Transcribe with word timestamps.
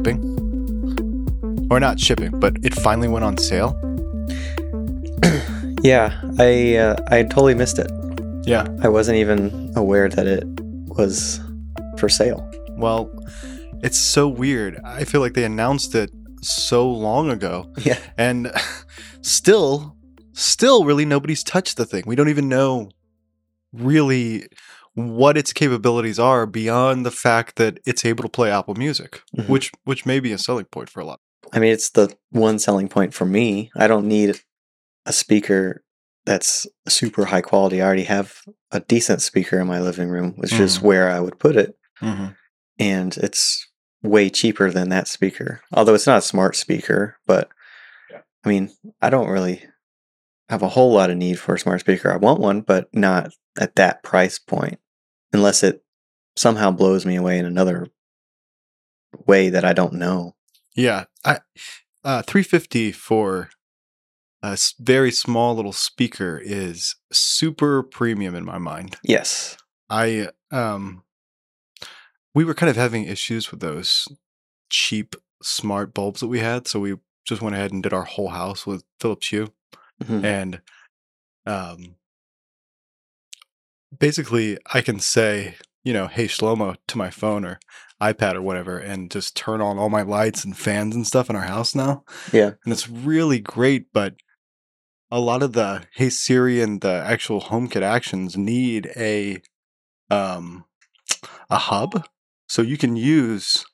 HomePod 0.00 0.08
is 0.08 0.36
actually 0.36 1.62
shipping, 1.64 1.66
or 1.70 1.80
not 1.80 1.98
shipping, 2.00 2.38
but 2.40 2.56
it 2.62 2.74
finally 2.74 3.08
went 3.08 3.24
on 3.24 3.36
sale. 3.38 3.74
Yeah, 5.82 6.20
I 6.38 6.76
uh, 6.76 6.96
I 7.10 7.22
totally 7.22 7.54
missed 7.54 7.78
it. 7.78 7.90
Yeah. 8.44 8.66
I 8.82 8.88
wasn't 8.88 9.18
even 9.18 9.72
aware 9.76 10.08
that 10.08 10.26
it 10.26 10.44
was 10.98 11.38
for 11.98 12.08
sale. 12.08 12.48
Well, 12.70 13.10
it's 13.84 13.98
so 13.98 14.26
weird. 14.26 14.80
I 14.84 15.04
feel 15.04 15.20
like 15.20 15.34
they 15.34 15.44
announced 15.44 15.94
it 15.94 16.10
so 16.42 16.90
long 16.90 17.30
ago, 17.30 17.70
Yeah. 17.78 17.98
and 18.18 18.50
still, 19.20 19.96
still, 20.32 20.84
really 20.84 21.04
nobody's 21.04 21.44
touched 21.44 21.76
the 21.76 21.84
thing. 21.86 22.02
We 22.06 22.16
don't 22.16 22.30
even 22.30 22.48
know 22.48 22.90
really 23.72 24.46
what 24.96 25.36
its 25.36 25.52
capabilities 25.52 26.18
are 26.18 26.46
beyond 26.46 27.06
the 27.06 27.10
fact 27.10 27.56
that 27.56 27.78
it's 27.86 28.04
able 28.04 28.22
to 28.24 28.28
play 28.28 28.50
Apple 28.50 28.74
Music, 28.74 29.22
Mhm. 29.36 29.48
which 29.48 29.70
which 29.84 30.04
may 30.06 30.18
be 30.20 30.32
a 30.32 30.38
selling 30.38 30.64
point 30.66 30.88
for 30.90 31.00
a 31.00 31.04
lot. 31.04 31.20
I 31.52 31.58
mean, 31.60 31.70
it's 31.72 31.90
the 31.90 32.12
one 32.30 32.58
selling 32.58 32.88
point 32.88 33.14
for 33.14 33.24
me. 33.26 33.70
I 33.76 33.86
don't 33.86 34.08
need 34.08 34.40
a 35.06 35.12
speaker 35.12 35.84
that's 36.24 36.66
super 36.88 37.26
high 37.26 37.42
quality. 37.42 37.80
I 37.80 37.84
already 37.86 38.04
have 38.04 38.40
a 38.72 38.80
decent 38.80 39.22
speaker 39.22 39.60
in 39.60 39.68
my 39.68 39.80
living 39.80 40.08
room, 40.08 40.32
which 40.38 40.54
is 40.54 40.78
Mhm. 40.78 40.82
where 40.82 41.08
I 41.08 41.20
would 41.20 41.38
put 41.38 41.56
it. 41.56 41.76
Mm-hmm. 42.02 42.26
And 42.80 43.16
it's 43.18 43.68
way 44.02 44.28
cheaper 44.30 44.70
than 44.70 44.88
that 44.88 45.06
speaker. 45.08 45.60
Although 45.72 45.94
it's 45.94 46.06
not 46.06 46.18
a 46.18 46.22
smart 46.22 46.56
speaker, 46.56 47.16
but 47.26 47.48
Yeah. 48.10 48.20
I 48.44 48.48
mean, 48.48 48.70
I 49.00 49.10
don't 49.10 49.28
really 49.28 49.62
have 50.48 50.62
a 50.62 50.68
whole 50.70 50.92
lot 50.92 51.10
of 51.10 51.16
need 51.16 51.38
for 51.38 51.54
a 51.54 51.58
smart 51.58 51.80
speaker. 51.80 52.10
I 52.12 52.16
want 52.16 52.40
one, 52.40 52.60
but 52.62 52.88
not 52.92 53.32
at 53.58 53.76
that 53.76 54.02
price 54.02 54.38
point 54.38 54.78
unless 55.32 55.62
it 55.62 55.82
somehow 56.36 56.70
blows 56.70 57.04
me 57.06 57.16
away 57.16 57.38
in 57.38 57.44
another 57.46 57.88
way 59.26 59.48
that 59.50 59.64
I 59.64 59.72
don't 59.72 59.94
know. 59.94 60.34
Yeah, 60.74 61.04
I 61.24 61.38
uh, 62.04 62.22
three 62.22 62.42
fifty 62.42 62.92
for 62.92 63.50
a 64.42 64.56
very 64.78 65.10
small 65.10 65.54
little 65.56 65.72
speaker 65.72 66.40
is 66.42 66.94
super 67.12 67.82
premium 67.82 68.34
in 68.34 68.44
my 68.44 68.58
mind. 68.58 68.96
Yes. 69.02 69.56
I 69.88 70.28
um, 70.50 71.02
we 72.34 72.44
were 72.44 72.54
kind 72.54 72.70
of 72.70 72.76
having 72.76 73.04
issues 73.04 73.50
with 73.50 73.60
those 73.60 74.06
cheap 74.68 75.16
smart 75.42 75.94
bulbs 75.94 76.20
that 76.20 76.26
we 76.28 76.40
had, 76.40 76.66
so 76.68 76.80
we 76.80 76.96
just 77.26 77.40
went 77.42 77.54
ahead 77.56 77.72
and 77.72 77.82
did 77.82 77.92
our 77.92 78.02
whole 78.04 78.28
house 78.28 78.66
with 78.66 78.84
Philips 79.00 79.28
Hue, 79.28 79.52
Mhm. 80.04 80.24
and 80.24 80.60
um, 81.46 81.96
basically 83.98 84.58
I 84.72 84.80
can 84.80 85.00
say, 85.00 85.56
you 85.84 85.92
know, 85.92 86.06
hey 86.06 86.26
Shlomo 86.26 86.76
to 86.88 86.98
my 86.98 87.10
phone 87.10 87.44
or 87.44 87.58
iPad 88.00 88.34
or 88.34 88.42
whatever, 88.42 88.78
and 88.78 89.10
just 89.10 89.36
turn 89.36 89.60
on 89.60 89.78
all 89.78 89.88
my 89.88 90.02
lights 90.02 90.44
and 90.44 90.56
fans 90.56 90.94
and 90.94 91.06
stuff 91.06 91.30
in 91.30 91.36
our 91.36 91.46
house 91.46 91.74
now. 91.74 92.04
Yeah. 92.32 92.52
and 92.64 92.72
it's 92.72 92.88
really 92.88 93.40
great. 93.40 93.86
But 93.92 94.16
a 95.10 95.20
lot 95.20 95.42
of 95.42 95.52
the 95.52 95.84
Hey 95.94 96.10
Siri 96.10 96.60
and 96.60 96.80
the 96.80 97.02
actual 97.06 97.40
HomeKit 97.40 97.82
actions 97.82 98.36
need 98.36 98.90
a 98.96 99.40
um 100.10 100.64
a 101.48 101.56
hub, 101.56 102.06
so 102.48 102.62
you 102.62 102.76
can 102.76 102.96
use 102.96 103.64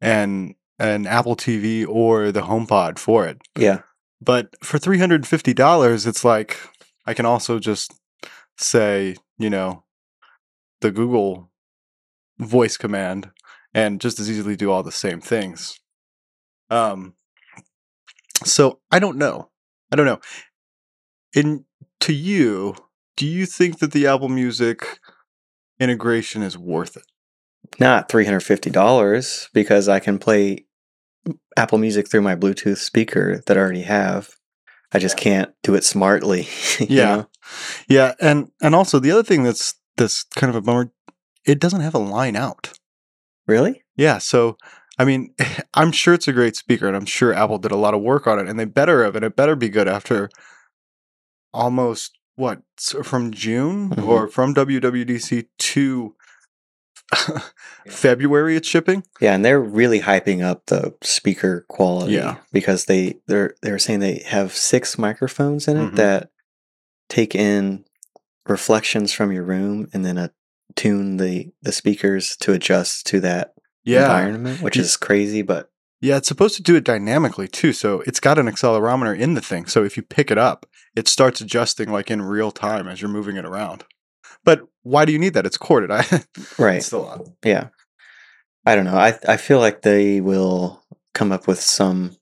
an 0.00 0.54
an 0.78 1.06
Apple 1.06 1.36
TV 1.36 1.86
or 1.86 2.32
the 2.32 2.42
HomePod 2.42 2.98
for 2.98 3.26
it. 3.26 3.40
Yeah. 3.56 3.80
But 4.20 4.54
for 4.62 4.78
three 4.78 4.98
hundred 4.98 5.16
and 5.16 5.26
fifty 5.26 5.54
dollars, 5.54 6.06
it's 6.06 6.24
like 6.24 6.58
I 7.06 7.14
can 7.14 7.26
also 7.26 7.58
just 7.58 7.92
say, 8.56 9.16
you 9.38 9.50
know, 9.50 9.84
the 10.80 10.90
Google 10.90 11.50
voice 12.38 12.76
command 12.76 13.30
and 13.72 14.00
just 14.00 14.18
as 14.18 14.30
easily 14.30 14.56
do 14.56 14.70
all 14.70 14.82
the 14.82 14.92
same 14.92 15.20
things. 15.20 15.78
Um 16.70 17.14
so 18.44 18.80
I 18.90 18.98
don't 18.98 19.16
know. 19.16 19.50
I 19.92 19.96
don't 19.96 20.06
know. 20.06 20.20
In 21.34 21.64
to 22.00 22.12
you, 22.12 22.74
do 23.16 23.26
you 23.26 23.46
think 23.46 23.78
that 23.78 23.92
the 23.92 24.06
Apple 24.06 24.28
Music 24.28 24.98
integration 25.78 26.42
is 26.42 26.58
worth 26.58 26.96
it? 26.96 27.04
Not 27.80 28.08
$350 28.08 29.48
because 29.52 29.88
I 29.88 30.00
can 30.00 30.18
play 30.18 30.66
Apple 31.56 31.78
Music 31.78 32.10
through 32.10 32.22
my 32.22 32.36
Bluetooth 32.36 32.78
speaker 32.78 33.42
that 33.46 33.56
I 33.56 33.60
already 33.60 33.82
have. 33.82 34.30
I 34.94 34.98
just 35.00 35.16
can't 35.16 35.52
do 35.62 35.74
it 35.74 35.84
smartly. 35.84 36.48
Yeah. 36.80 37.16
know? 37.16 37.28
Yeah, 37.88 38.14
and 38.20 38.50
and 38.62 38.74
also 38.74 38.98
the 38.98 39.10
other 39.10 39.22
thing 39.22 39.42
that's 39.42 39.74
that's 39.96 40.24
kind 40.24 40.48
of 40.50 40.56
a 40.56 40.62
bummer, 40.62 40.92
it 41.44 41.60
doesn't 41.60 41.80
have 41.82 41.94
a 41.94 41.98
line 41.98 42.36
out. 42.36 42.72
Really? 43.46 43.82
Yeah, 43.96 44.18
so 44.18 44.56
I 44.98 45.04
mean, 45.04 45.34
I'm 45.74 45.92
sure 45.92 46.14
it's 46.14 46.28
a 46.28 46.32
great 46.32 46.56
speaker, 46.56 46.86
and 46.86 46.96
I'm 46.96 47.06
sure 47.06 47.34
Apple 47.34 47.58
did 47.58 47.72
a 47.72 47.76
lot 47.76 47.94
of 47.94 48.00
work 48.00 48.26
on 48.26 48.38
it, 48.38 48.48
and 48.48 48.58
they 48.58 48.64
better 48.64 49.04
have, 49.04 49.16
and 49.16 49.24
it 49.24 49.36
better 49.36 49.56
be 49.56 49.68
good 49.68 49.88
after 49.88 50.30
almost 51.52 52.12
what 52.36 52.62
from 53.04 53.30
June 53.32 53.90
Mhm. 53.90 54.06
or 54.08 54.26
from 54.28 54.54
WWDC 54.54 55.46
to 55.58 56.14
February 57.88 58.56
it's 58.56 58.68
shipping. 58.68 59.04
Yeah, 59.20 59.34
and 59.34 59.44
they're 59.44 59.60
really 59.60 60.00
hyping 60.00 60.42
up 60.42 60.66
the 60.66 60.94
speaker 61.02 61.64
quality 61.68 62.14
Yeah. 62.14 62.36
because 62.52 62.86
they 62.86 63.16
they're 63.26 63.54
they're 63.62 63.78
saying 63.78 64.00
they 64.00 64.22
have 64.26 64.52
six 64.54 64.98
microphones 64.98 65.68
in 65.68 65.76
it 65.76 65.92
Mhm. 65.92 65.96
that 65.96 66.30
take 67.08 67.34
in 67.34 67.84
reflections 68.46 69.12
from 69.12 69.32
your 69.32 69.44
room 69.44 69.88
and 69.92 70.04
then 70.04 70.30
tune 70.76 71.16
the 71.18 71.50
the 71.62 71.72
speakers 71.72 72.36
to 72.38 72.52
adjust 72.52 73.06
to 73.06 73.20
that 73.20 73.54
Yeah, 73.84 74.02
environment, 74.02 74.60
which 74.62 74.76
is 74.76 74.96
crazy, 74.96 75.42
but 75.42 75.70
yeah, 76.00 76.16
it's 76.16 76.28
supposed 76.28 76.56
to 76.56 76.62
do 76.62 76.74
it 76.76 76.84
dynamically 76.84 77.48
too. 77.48 77.72
So 77.72 78.00
it's 78.06 78.20
got 78.20 78.38
an 78.38 78.46
accelerometer 78.46 79.18
in 79.18 79.34
the 79.34 79.40
thing. 79.40 79.66
So 79.66 79.84
if 79.84 79.96
you 79.96 80.02
pick 80.02 80.30
it 80.30 80.38
up, 80.38 80.66
it 80.94 81.08
starts 81.08 81.40
adjusting 81.40 81.90
like 81.90 82.10
in 82.10 82.22
real 82.22 82.50
time 82.50 82.88
as 82.88 83.00
you're 83.00 83.10
moving 83.10 83.36
it 83.36 83.44
around. 83.44 83.84
But 84.44 84.62
why 84.84 85.04
do 85.04 85.12
you 85.12 85.18
need 85.18 85.34
that? 85.34 85.44
It's 85.46 85.56
corded. 85.58 85.90
I 85.90 86.04
right. 86.58 86.76
it's 86.76 86.86
still 86.86 87.06
on. 87.06 87.34
Yeah. 87.44 87.68
I 88.64 88.74
don't 88.76 88.84
know. 88.84 88.96
I 88.96 89.18
I 89.26 89.36
feel 89.36 89.58
like 89.58 89.82
they 89.82 90.20
will 90.20 90.82
come 91.12 91.32
up 91.32 91.46
with 91.48 91.60
some 91.60 92.16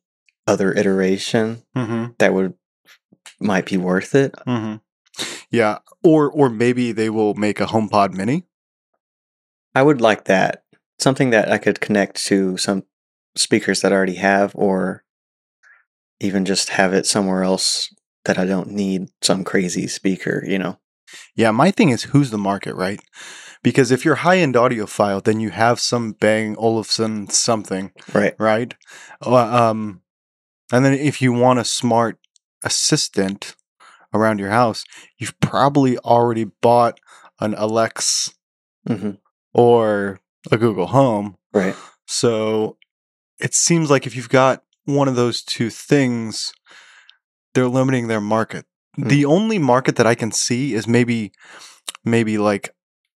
other 0.47 0.73
iteration 0.73 1.63
Mm-hmm. 1.77 2.13
that 2.19 2.33
would 2.35 2.55
might 3.39 3.67
be 3.67 3.77
worth 3.77 4.15
it. 4.15 4.35
Mm-hmm. 4.47 4.77
Yeah, 5.51 5.79
or 6.03 6.31
or 6.31 6.49
maybe 6.49 6.93
they 6.93 7.11
will 7.11 7.35
make 7.35 7.61
a 7.61 7.67
HomePod 7.67 8.15
Mini. 8.15 8.45
I 9.75 9.83
would 9.83 10.01
like 10.01 10.25
that. 10.25 10.65
Something 10.99 11.31
that 11.31 11.51
I 11.51 11.59
could 11.59 11.81
connect 11.81 12.25
to 12.27 12.57
some 12.57 12.85
speakers 13.37 13.81
that 13.81 13.93
I 13.93 13.97
already 13.97 14.17
have 14.17 14.53
or 14.55 15.05
even 16.21 16.45
just 16.45 16.71
have 16.71 16.93
it 16.95 17.07
somewhere 17.07 17.43
else 17.43 17.93
that 18.25 18.39
I 18.39 18.45
don't 18.45 18.71
need 18.71 19.09
some 19.21 19.43
crazy 19.45 19.87
speaker, 19.89 20.45
you 20.47 20.59
know. 20.59 20.79
Yeah, 21.35 21.51
my 21.51 21.71
thing 21.71 21.91
is 21.91 22.05
who's 22.05 22.31
the 22.31 22.39
market, 22.39 22.75
right? 22.75 23.01
Because 23.63 23.91
if 23.91 24.05
you're 24.05 24.17
high 24.17 24.39
end 24.39 24.55
audiophile, 24.55 25.23
then 25.23 25.41
you 25.41 25.51
have 25.51 25.81
some 25.81 26.13
Bang 26.13 26.57
Olufsen 26.57 27.29
something, 27.29 27.93
Right. 28.13 28.35
right? 28.39 28.75
Um, 29.21 30.03
and 30.73 30.85
then 30.85 30.95
if 30.95 31.23
you 31.23 31.33
want 31.33 31.59
a 31.59 31.65
smart 31.65 32.19
assistant 32.65 33.55
around 34.13 34.39
your 34.39 34.51
house, 34.51 34.85
you've 35.19 35.39
probably 35.41 35.99
already 35.99 36.45
bought 36.45 36.99
an 37.41 37.55
Alexa 37.57 38.33
hmm 38.87 39.11
or 39.55 40.19
a 40.51 40.57
Google 40.57 40.87
Home. 40.89 41.37
Right. 41.53 41.77
So 42.07 42.79
it 43.39 43.55
seems 43.55 43.91
like 43.91 44.07
if 44.07 44.17
you've 44.17 44.29
got 44.29 44.65
one 44.85 45.09
of 45.09 45.15
those 45.15 45.43
two 45.43 45.71
things, 45.71 46.53
they're 47.55 47.69
limiting 47.69 48.09
their 48.09 48.21
market. 48.21 48.67
Hmm. 48.97 49.09
The 49.09 49.25
only 49.25 49.59
market 49.59 49.97
that 49.97 50.07
I 50.07 50.15
can 50.15 50.33
see 50.33 50.75
is 50.75 50.87
maybe 50.87 51.33
maybe 52.05 52.39
like 52.39 52.75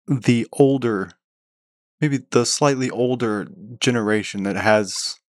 the 0.07 0.47
older 0.53 1.11
maybe 2.01 2.19
the 2.31 2.45
slightly 2.45 2.89
older 2.89 3.47
generation 3.79 4.43
that 4.43 4.55
has 4.55 5.19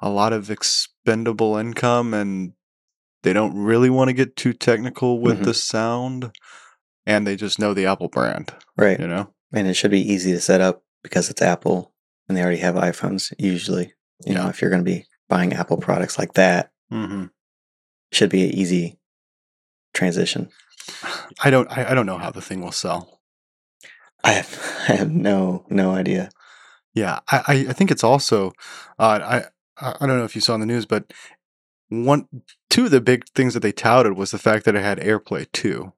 a 0.00 0.08
lot 0.10 0.32
of 0.32 0.50
expendable 0.50 1.56
income 1.56 2.12
and 2.14 2.52
they 3.22 3.32
don't 3.32 3.56
really 3.56 3.90
want 3.90 4.08
to 4.08 4.12
get 4.14 4.36
too 4.36 4.52
technical 4.52 5.20
with 5.20 5.40
Mhm. 5.40 5.44
the 5.44 5.54
sound 5.54 6.32
and 7.06 7.26
they 7.26 7.34
just 7.36 7.58
know 7.58 7.72
the 7.74 7.86
Apple 7.86 8.08
brand, 8.08 8.52
Right. 8.76 8.98
you 9.00 9.06
know. 9.08 9.32
And 9.52 9.66
it 9.66 9.74
should 9.74 9.90
be 9.90 10.00
easy 10.12 10.32
to 10.32 10.40
set 10.40 10.60
up 10.60 10.84
because 11.02 11.30
it's 11.30 11.42
Apple 11.42 11.92
and 12.28 12.36
they 12.36 12.42
already 12.42 12.58
have 12.58 12.74
iPhones 12.76 13.32
usually. 13.38 13.92
You 14.24 14.34
know, 14.34 14.48
if 14.48 14.60
you're 14.60 14.70
going 14.70 14.84
to 14.84 14.90
be 14.90 15.06
buying 15.28 15.52
Apple 15.52 15.78
products 15.78 16.18
like 16.18 16.34
that, 16.34 16.72
Mhm. 16.92 17.30
should 18.12 18.30
be 18.30 18.44
an 18.44 18.50
easy 18.50 18.98
transition. 19.92 20.48
I 21.42 21.50
don't 21.50 21.70
I, 21.70 21.90
I 21.90 21.94
don't 21.94 22.06
know 22.06 22.18
how 22.18 22.30
the 22.30 22.42
thing 22.42 22.60
will 22.60 22.72
sell. 22.72 23.20
I 24.24 24.32
have, 24.32 24.84
I 24.88 24.92
have 24.92 25.10
no 25.10 25.64
no 25.68 25.92
idea. 25.92 26.30
Yeah, 26.94 27.20
I, 27.30 27.66
I, 27.70 27.72
think 27.72 27.90
it's 27.90 28.04
also 28.04 28.52
uh, 28.98 29.18
I 29.22 29.36
I 29.80 29.94
I 30.00 30.06
don't 30.06 30.18
know 30.18 30.24
if 30.24 30.34
you 30.34 30.42
saw 30.42 30.54
in 30.54 30.60
the 30.60 30.66
news, 30.66 30.84
but 30.84 31.12
one 31.88 32.26
two 32.68 32.86
of 32.86 32.90
the 32.90 33.00
big 33.00 33.26
things 33.34 33.54
that 33.54 33.60
they 33.60 33.72
touted 33.72 34.16
was 34.16 34.30
the 34.30 34.38
fact 34.38 34.64
that 34.66 34.74
it 34.74 34.82
had 34.82 34.98
AirPlay 34.98 35.50
two, 35.52 35.92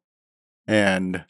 and 0.69 1.25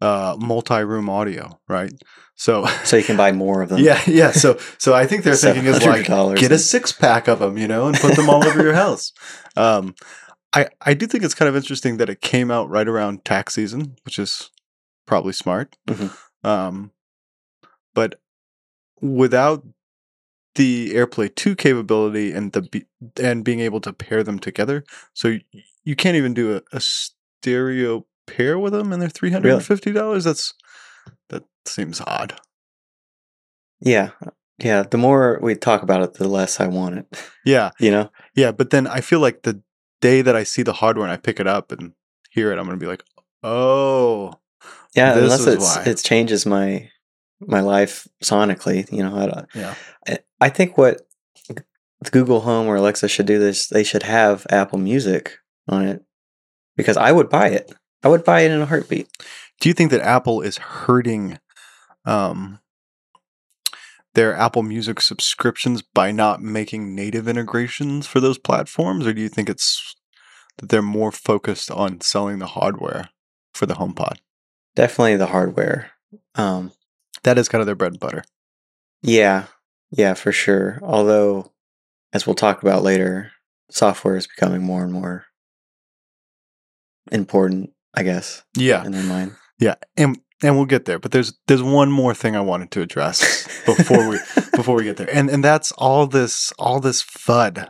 uh, 0.00 0.36
multi-room 0.38 1.08
audio, 1.08 1.58
right? 1.68 1.92
So 2.36 2.66
So 2.84 2.96
you 2.96 3.04
can 3.04 3.16
buy 3.16 3.32
more 3.32 3.62
of 3.62 3.68
them. 3.70 3.80
yeah, 3.80 4.00
yeah. 4.06 4.30
So 4.30 4.58
so 4.78 4.94
I 4.94 5.06
think 5.06 5.22
they're 5.24 5.34
thinking 5.34 5.66
is 5.66 5.84
like 5.84 6.06
get 6.06 6.52
a 6.52 6.58
six 6.58 6.92
pack 6.92 7.28
of 7.28 7.40
them, 7.40 7.58
you 7.58 7.68
know, 7.68 7.88
and 7.88 7.96
put 7.96 8.14
them 8.14 8.30
all 8.30 8.44
over 8.44 8.62
your 8.62 8.74
house. 8.74 9.12
Um, 9.56 9.94
I 10.58 10.68
I 10.80 10.94
do 10.94 11.06
think 11.06 11.24
it's 11.24 11.34
kind 11.34 11.48
of 11.48 11.56
interesting 11.56 11.96
that 11.98 12.10
it 12.10 12.20
came 12.20 12.50
out 12.50 12.68
right 12.68 12.88
around 12.88 13.24
tax 13.24 13.54
season, 13.54 13.96
which 14.04 14.18
is 14.18 14.50
probably 15.06 15.32
smart. 15.32 15.76
Mhm. 15.86 16.16
Um, 16.44 16.92
but 17.94 18.20
without 19.00 19.64
the 20.54 20.90
AirPlay 20.94 21.34
two 21.34 21.54
capability 21.54 22.32
and 22.32 22.52
the 22.52 22.84
and 23.20 23.44
being 23.44 23.60
able 23.60 23.80
to 23.82 23.92
pair 23.92 24.22
them 24.22 24.38
together, 24.38 24.84
so 25.14 25.28
you, 25.28 25.40
you 25.84 25.96
can't 25.96 26.16
even 26.16 26.34
do 26.34 26.56
a, 26.56 26.62
a 26.76 26.80
stereo 26.80 28.06
pair 28.26 28.58
with 28.58 28.72
them, 28.72 28.92
and 28.92 29.00
they're 29.00 29.08
three 29.08 29.30
hundred 29.30 29.52
and 29.52 29.64
fifty 29.64 29.92
dollars. 29.92 30.24
That's 30.24 30.54
that 31.28 31.44
seems 31.66 32.00
odd. 32.00 32.40
Yeah. 33.80 34.10
Yeah. 34.58 34.82
The 34.82 34.98
more 34.98 35.38
we 35.40 35.54
talk 35.54 35.82
about 35.82 36.02
it, 36.02 36.14
the 36.14 36.26
less 36.28 36.58
I 36.60 36.66
want 36.66 36.98
it. 36.98 37.06
Yeah, 37.44 37.70
You 37.78 37.90
know? 37.90 38.10
Yeah, 38.34 38.50
but 38.52 38.70
then 38.70 38.86
I 38.86 39.00
feel 39.00 39.20
like 39.20 39.42
the 39.42 39.62
day 40.00 40.22
that 40.22 40.36
I 40.36 40.42
see 40.44 40.62
the 40.62 40.72
hardware 40.72 41.04
and 41.06 41.12
I 41.12 41.16
pick 41.16 41.40
it 41.40 41.46
up 41.46 41.72
and 41.72 41.92
hear 42.30 42.52
it, 42.52 42.58
I'm 42.58 42.64
gonna 42.66 42.76
be 42.76 42.86
like, 42.86 43.02
oh, 43.42 44.32
Yeah. 44.94 45.16
Unless 45.16 45.40
is 45.40 45.46
it's 45.46 45.76
why. 45.76 45.82
it 45.86 45.98
changes 45.98 46.46
my 46.46 46.90
my 47.40 47.60
life 47.60 48.06
sonically. 48.22 48.90
You 48.92 49.02
know, 49.04 49.16
I, 49.16 49.26
don't- 49.26 49.46
yeah, 49.54 49.74
I- 50.06 50.18
I 50.40 50.48
think 50.48 50.76
what 50.78 51.02
Google 52.10 52.40
Home 52.40 52.66
or 52.66 52.76
Alexa 52.76 53.08
should 53.08 53.26
do 53.26 53.38
this, 53.38 53.66
they 53.68 53.82
should 53.84 54.02
have 54.04 54.46
Apple 54.50 54.78
Music 54.78 55.36
on 55.68 55.86
it 55.86 56.02
because 56.76 56.96
I 56.96 57.10
would 57.12 57.28
buy 57.28 57.48
it. 57.48 57.72
I 58.04 58.08
would 58.08 58.24
buy 58.24 58.40
it 58.42 58.50
in 58.52 58.60
a 58.60 58.66
heartbeat. 58.66 59.08
Do 59.60 59.68
you 59.68 59.72
think 59.72 59.90
that 59.90 60.00
Apple 60.00 60.40
is 60.40 60.58
hurting 60.58 61.38
um, 62.04 62.60
their 64.18 64.34
Apple 64.34 64.64
Music 64.64 65.00
subscriptions 65.00 65.80
by 65.80 66.10
not 66.10 66.42
making 66.42 66.92
native 66.92 67.28
integrations 67.28 68.04
for 68.04 68.18
those 68.18 68.36
platforms, 68.36 69.06
or 69.06 69.12
do 69.12 69.20
you 69.20 69.28
think 69.28 69.48
it's 69.48 69.94
that 70.56 70.70
they're 70.70 70.82
more 70.82 71.12
focused 71.12 71.70
on 71.70 72.00
selling 72.00 72.40
the 72.40 72.46
hardware 72.48 73.10
for 73.54 73.66
the 73.66 73.74
HomePod? 73.74 74.16
Definitely 74.74 75.18
the 75.18 75.26
hardware. 75.26 75.92
Um, 76.34 76.72
That 77.22 77.38
is 77.38 77.48
kind 77.48 77.60
of 77.60 77.66
their 77.66 77.76
bread 77.76 77.92
and 77.92 78.00
butter. 78.00 78.24
yeah, 79.02 79.44
yeah, 79.92 80.14
for 80.14 80.32
sure. 80.32 80.80
Although, 80.82 81.52
as 82.12 82.26
we'll 82.26 82.34
talk 82.34 82.60
about 82.60 82.82
later, 82.82 83.30
software 83.70 84.16
is 84.16 84.26
becoming 84.26 84.62
more 84.64 84.82
and 84.82 84.92
more 84.92 85.26
important, 87.12 87.70
I 87.94 88.02
guess, 88.02 88.42
Yeah, 88.56 88.84
in 88.84 88.90
their 88.90 89.04
mind. 89.04 89.36
yeah, 89.60 89.76
and 89.96 90.18
and 90.42 90.56
we'll 90.56 90.66
get 90.66 90.84
there. 90.84 90.98
But 90.98 91.12
there's 91.12 91.32
there's 91.46 91.62
one 91.62 91.90
more 91.90 92.14
thing 92.14 92.36
I 92.36 92.40
wanted 92.40 92.70
to 92.72 92.80
address 92.82 93.46
before 93.66 94.08
we 94.08 94.18
before 94.54 94.74
we 94.76 94.84
get 94.84 94.96
there, 94.96 95.08
and 95.12 95.28
and 95.30 95.42
that's 95.44 95.72
all 95.72 96.06
this 96.06 96.52
all 96.58 96.80
this 96.80 97.02
fud 97.02 97.68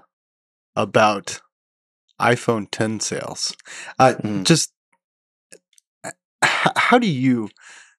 about 0.77 1.41
iPhone 2.21 2.67
10 2.71 3.01
sales. 3.01 3.55
Uh, 3.99 4.15
Mm. 4.23 4.45
Just 4.45 4.73
h- 6.05 6.13
how 6.77 6.99
do 6.99 7.07
you 7.07 7.49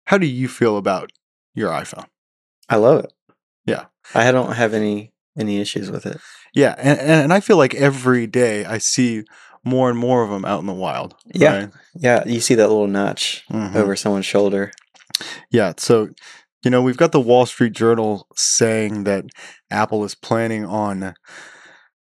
how 0.06 0.18
do 0.18 0.25
you 0.27 0.48
feel 0.48 0.77
about 0.77 1.12
your 1.54 1.69
iPhone? 1.71 2.06
I 2.68 2.75
love 2.77 3.04
it. 3.04 3.13
Yeah. 3.66 3.86
I 4.16 4.31
don't 4.31 4.54
have 4.54 4.74
any 4.74 5.13
any 5.38 5.60
issues 5.62 5.89
with 5.92 6.06
it. 6.06 6.19
Yeah, 6.54 6.75
and, 6.80 7.00
and 7.00 7.33
I 7.33 7.39
feel 7.39 7.57
like 7.57 7.75
every 7.75 8.25
day 8.27 8.66
I 8.66 8.80
see 8.80 9.24
more 9.69 9.89
and 9.89 9.98
more 9.98 10.24
of 10.24 10.30
them 10.30 10.45
out 10.45 10.60
in 10.60 10.66
the 10.66 10.74
wild. 10.74 11.16
Yeah. 11.33 11.57
right? 11.57 11.69
Yeah, 11.95 12.27
you 12.27 12.39
see 12.42 12.56
that 12.56 12.68
little 12.69 12.88
notch 12.88 13.44
Mhm. 13.51 13.75
over 13.75 13.95
someone's 13.95 14.25
shoulder. 14.25 14.71
Yeah. 15.51 15.74
So, 15.77 16.10
you 16.63 16.71
know, 16.71 16.81
we've 16.81 16.98
got 16.98 17.12
the 17.12 17.19
Wall 17.19 17.45
Street 17.45 17.74
Journal 17.74 18.27
saying 18.36 19.04
that 19.06 19.25
Apple 19.71 20.04
is 20.04 20.16
planning 20.16 20.66
on 20.66 21.13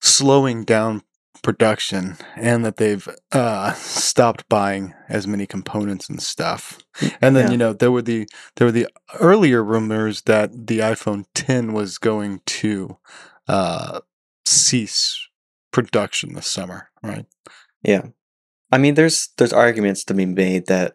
slowing 0.02 0.64
down 0.64 1.02
production 1.42 2.16
and 2.38 2.64
that 2.64 2.78
they've 2.78 3.08
uh, 3.34 3.74
stopped 3.74 4.48
buying 4.48 4.94
as 5.10 5.28
many 5.28 5.46
components 5.46 6.10
and 6.10 6.22
stuff. 6.22 6.80
And 7.22 7.36
then, 7.36 7.46
Yeah. 7.48 7.52
you 7.52 7.58
know, 7.58 7.74
there 7.74 7.92
were 7.92 8.02
the 8.02 8.28
there 8.56 8.68
were 8.68 8.72
the 8.72 8.88
earlier 9.20 9.62
rumors 9.64 10.22
that 10.22 10.52
the 10.68 10.80
iPhone 10.80 11.26
10 11.36 11.74
was 11.74 11.98
going 11.98 12.42
to 12.46 12.98
uh, 13.48 14.00
cease 14.46 15.18
production 15.74 16.34
this 16.34 16.48
summer, 16.48 16.90
right? 17.02 17.26
Yeah. 17.84 18.08
I 18.72 18.78
mean 18.78 18.94
there's 18.94 19.30
there's 19.38 19.52
arguments 19.54 20.06
to 20.06 20.14
be 20.14 20.26
made 20.26 20.68
that 20.68 20.94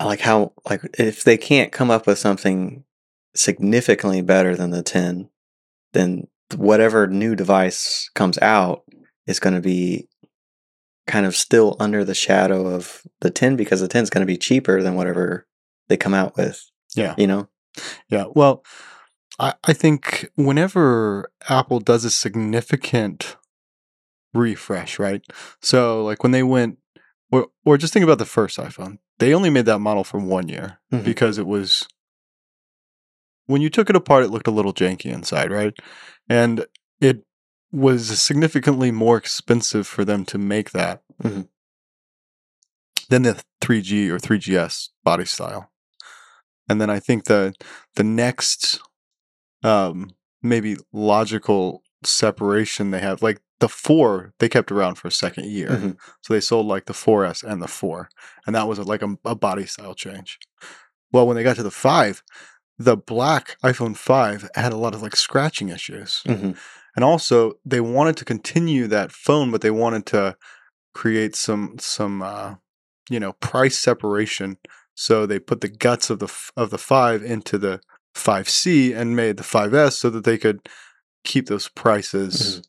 uh, 0.00 0.06
like 0.06 0.20
how 0.20 0.52
like 0.68 0.80
if 0.98 1.22
they 1.24 1.36
can't 1.36 1.70
come 1.72 1.90
up 1.90 2.06
with 2.06 2.18
something 2.18 2.84
significantly 3.34 4.22
better 4.22 4.56
than 4.56 4.70
the 4.70 4.82
10 4.82 5.28
then 5.92 6.26
whatever 6.56 7.06
new 7.06 7.34
device 7.36 8.10
comes 8.14 8.38
out 8.38 8.82
is 9.26 9.38
going 9.40 9.54
to 9.54 9.60
be 9.60 10.08
kind 11.06 11.26
of 11.26 11.34
still 11.36 11.76
under 11.80 12.04
the 12.04 12.14
shadow 12.14 12.66
of 12.66 13.02
the 13.20 13.30
10 13.30 13.56
because 13.56 13.80
the 13.80 13.88
10 13.88 14.02
is 14.04 14.10
going 14.10 14.20
to 14.20 14.26
be 14.32 14.36
cheaper 14.36 14.82
than 14.82 14.94
whatever 14.94 15.46
they 15.88 15.96
come 15.96 16.14
out 16.14 16.36
with, 16.36 16.62
Yeah. 16.94 17.14
you 17.18 17.26
know. 17.26 17.48
Yeah, 18.08 18.26
well, 18.34 18.62
I, 19.42 19.54
I 19.64 19.72
think 19.72 20.30
whenever 20.36 21.30
Apple 21.48 21.80
does 21.80 22.04
a 22.04 22.10
significant 22.10 23.36
refresh, 24.32 24.98
right? 25.00 25.20
So, 25.60 26.04
like 26.04 26.22
when 26.22 26.30
they 26.32 26.44
went, 26.44 26.78
or, 27.32 27.48
or 27.64 27.76
just 27.76 27.92
think 27.92 28.04
about 28.04 28.18
the 28.18 28.24
first 28.24 28.56
iPhone, 28.56 28.98
they 29.18 29.34
only 29.34 29.50
made 29.50 29.66
that 29.66 29.80
model 29.80 30.04
for 30.04 30.18
one 30.18 30.48
year 30.48 30.78
Mhm. 30.92 31.04
because 31.04 31.38
it 31.38 31.46
was, 31.46 31.86
when 33.46 33.60
you 33.60 33.68
took 33.68 33.90
it 33.90 33.96
apart, 33.96 34.24
it 34.24 34.30
looked 34.30 34.46
a 34.46 34.52
little 34.52 34.72
janky 34.72 35.12
inside, 35.12 35.50
right? 35.50 35.74
And 36.28 36.64
it 37.00 37.24
was 37.72 38.20
significantly 38.20 38.92
more 38.92 39.16
expensive 39.16 39.86
for 39.88 40.04
them 40.04 40.24
to 40.26 40.38
make 40.38 40.70
that 40.70 41.02
Mhm. 41.22 41.48
than 43.08 43.22
the 43.22 43.42
3G 43.60 44.08
or 44.08 44.18
3GS 44.20 44.90
body 45.02 45.24
style. 45.24 45.72
And 46.68 46.80
then 46.80 46.90
I 46.90 47.00
think 47.00 47.24
the 47.24 47.54
the 47.96 48.04
next 48.04 48.80
um 49.62 50.10
maybe 50.42 50.76
logical 50.92 51.82
separation 52.04 52.90
they 52.90 53.00
have 53.00 53.22
like 53.22 53.40
the 53.60 53.68
4 53.68 54.32
they 54.40 54.48
kept 54.48 54.72
around 54.72 54.96
for 54.96 55.06
a 55.08 55.12
second 55.12 55.46
year. 55.46 55.68
Mhm. 55.70 55.96
So 56.22 56.34
they 56.34 56.40
sold 56.40 56.66
like 56.66 56.86
the 56.86 56.92
4S 56.94 57.44
and 57.44 57.62
the 57.62 57.68
4 57.68 58.08
and 58.46 58.54
that 58.56 58.66
was 58.66 58.78
like 58.80 59.02
a, 59.02 59.16
a 59.24 59.34
body 59.36 59.66
style 59.66 59.94
change. 59.94 60.38
Well, 61.12 61.26
when 61.26 61.36
they 61.36 61.44
got 61.44 61.56
to 61.56 61.62
the 61.62 61.70
5, 61.70 62.22
the 62.78 62.96
black 62.96 63.56
iPhone 63.62 63.96
5 63.96 64.50
had 64.56 64.72
a 64.72 64.76
lot 64.76 64.94
of 64.94 65.02
like 65.02 65.14
scratching 65.14 65.68
issues. 65.68 66.22
Mhm. 66.26 66.56
And 66.96 67.04
also 67.04 67.54
they 67.64 67.80
wanted 67.80 68.16
to 68.18 68.24
continue 68.24 68.86
that 68.88 69.12
phone 69.12 69.50
but 69.52 69.60
they 69.60 69.70
wanted 69.70 70.06
to 70.06 70.36
create 70.94 71.34
some 71.36 71.76
some 71.78 72.20
uh 72.22 72.54
you 73.10 73.20
know 73.20 73.32
price 73.34 73.78
separation 73.78 74.58
so 74.94 75.24
they 75.26 75.38
put 75.38 75.60
the 75.62 75.68
guts 75.68 76.10
of 76.10 76.18
the 76.18 76.26
f- 76.26 76.52
of 76.56 76.70
the 76.70 76.78
5 76.78 77.22
into 77.22 77.58
the 77.58 77.80
5C 78.14 78.96
and 78.96 79.16
made 79.16 79.36
the 79.36 79.42
5S 79.42 79.92
so 79.92 80.10
that 80.10 80.24
they 80.24 80.38
could 80.38 80.68
keep 81.24 81.46
those 81.46 81.68
prices 81.68 82.34
mm-hmm. 82.34 82.60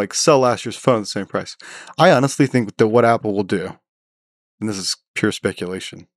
like 0.00 0.14
sell 0.14 0.40
last 0.40 0.64
year's 0.64 0.76
phone 0.76 0.96
at 0.96 1.00
the 1.00 1.06
same 1.06 1.26
price. 1.26 1.56
I 1.98 2.10
honestly 2.10 2.46
think 2.46 2.76
that 2.76 2.88
what 2.88 3.04
Apple 3.04 3.34
will 3.34 3.44
do 3.44 3.78
and 4.60 4.68
this 4.68 4.78
is 4.78 4.96
pure 5.14 5.32
speculation. 5.32 6.08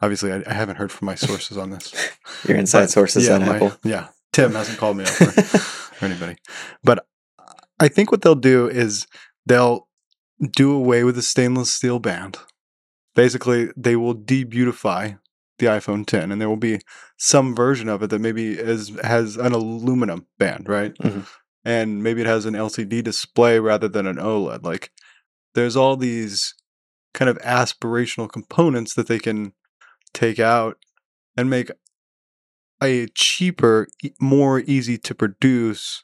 Obviously 0.00 0.32
I, 0.32 0.42
I 0.46 0.54
haven't 0.54 0.76
heard 0.76 0.92
from 0.92 1.06
my 1.06 1.14
sources 1.14 1.56
on 1.56 1.70
this. 1.70 1.92
Your 2.48 2.56
inside 2.56 2.82
But, 2.82 2.90
sources 2.90 3.26
yeah, 3.26 3.36
at 3.36 3.40
my- 3.42 3.56
Apple. 3.56 3.72
Yeah. 3.84 4.08
Tim 4.32 4.52
hasn't 4.52 4.78
called 4.78 4.96
me 4.96 5.04
up 5.04 5.10
for, 5.10 6.04
or 6.04 6.08
anybody. 6.08 6.36
But 6.82 7.06
I 7.78 7.88
think 7.88 8.10
what 8.10 8.22
they'll 8.22 8.34
do 8.34 8.68
is 8.68 9.06
they'll 9.46 9.88
do 10.56 10.72
away 10.72 11.04
with 11.04 11.14
the 11.14 11.22
stainless 11.22 11.72
steel 11.72 12.00
band. 12.00 12.38
Basically, 13.14 13.68
they 13.76 13.94
will 13.94 14.14
de-beautify 14.14 15.12
the 15.58 15.66
iPhone 15.66 16.04
10, 16.06 16.32
and 16.32 16.40
there 16.40 16.48
will 16.48 16.56
be 16.56 16.80
some 17.16 17.54
version 17.54 17.88
of 17.88 18.02
it 18.02 18.10
that 18.10 18.20
maybe 18.20 18.52
is 18.58 18.88
has 19.02 19.36
an 19.36 19.52
aluminum 19.52 20.26
band, 20.38 20.68
right? 20.68 20.94
Mhm. 20.98 21.26
And 21.64 22.02
maybe 22.02 22.20
it 22.20 22.26
has 22.26 22.44
an 22.44 22.54
LCD 22.54 23.02
display 23.02 23.58
rather 23.58 23.88
than 23.88 24.06
an 24.06 24.16
OLED. 24.18 24.64
Like, 24.64 24.90
there's 25.54 25.76
all 25.76 25.96
these 25.96 26.54
kind 27.14 27.28
of 27.28 27.38
aspirational 27.38 28.30
components 28.30 28.94
that 28.94 29.06
they 29.06 29.18
can 29.18 29.52
take 30.12 30.38
out 30.38 30.76
and 31.36 31.48
make 31.48 31.70
a 32.82 33.06
cheaper, 33.14 33.86
more 34.20 34.60
easy 34.60 34.98
to 34.98 35.14
produce 35.14 36.02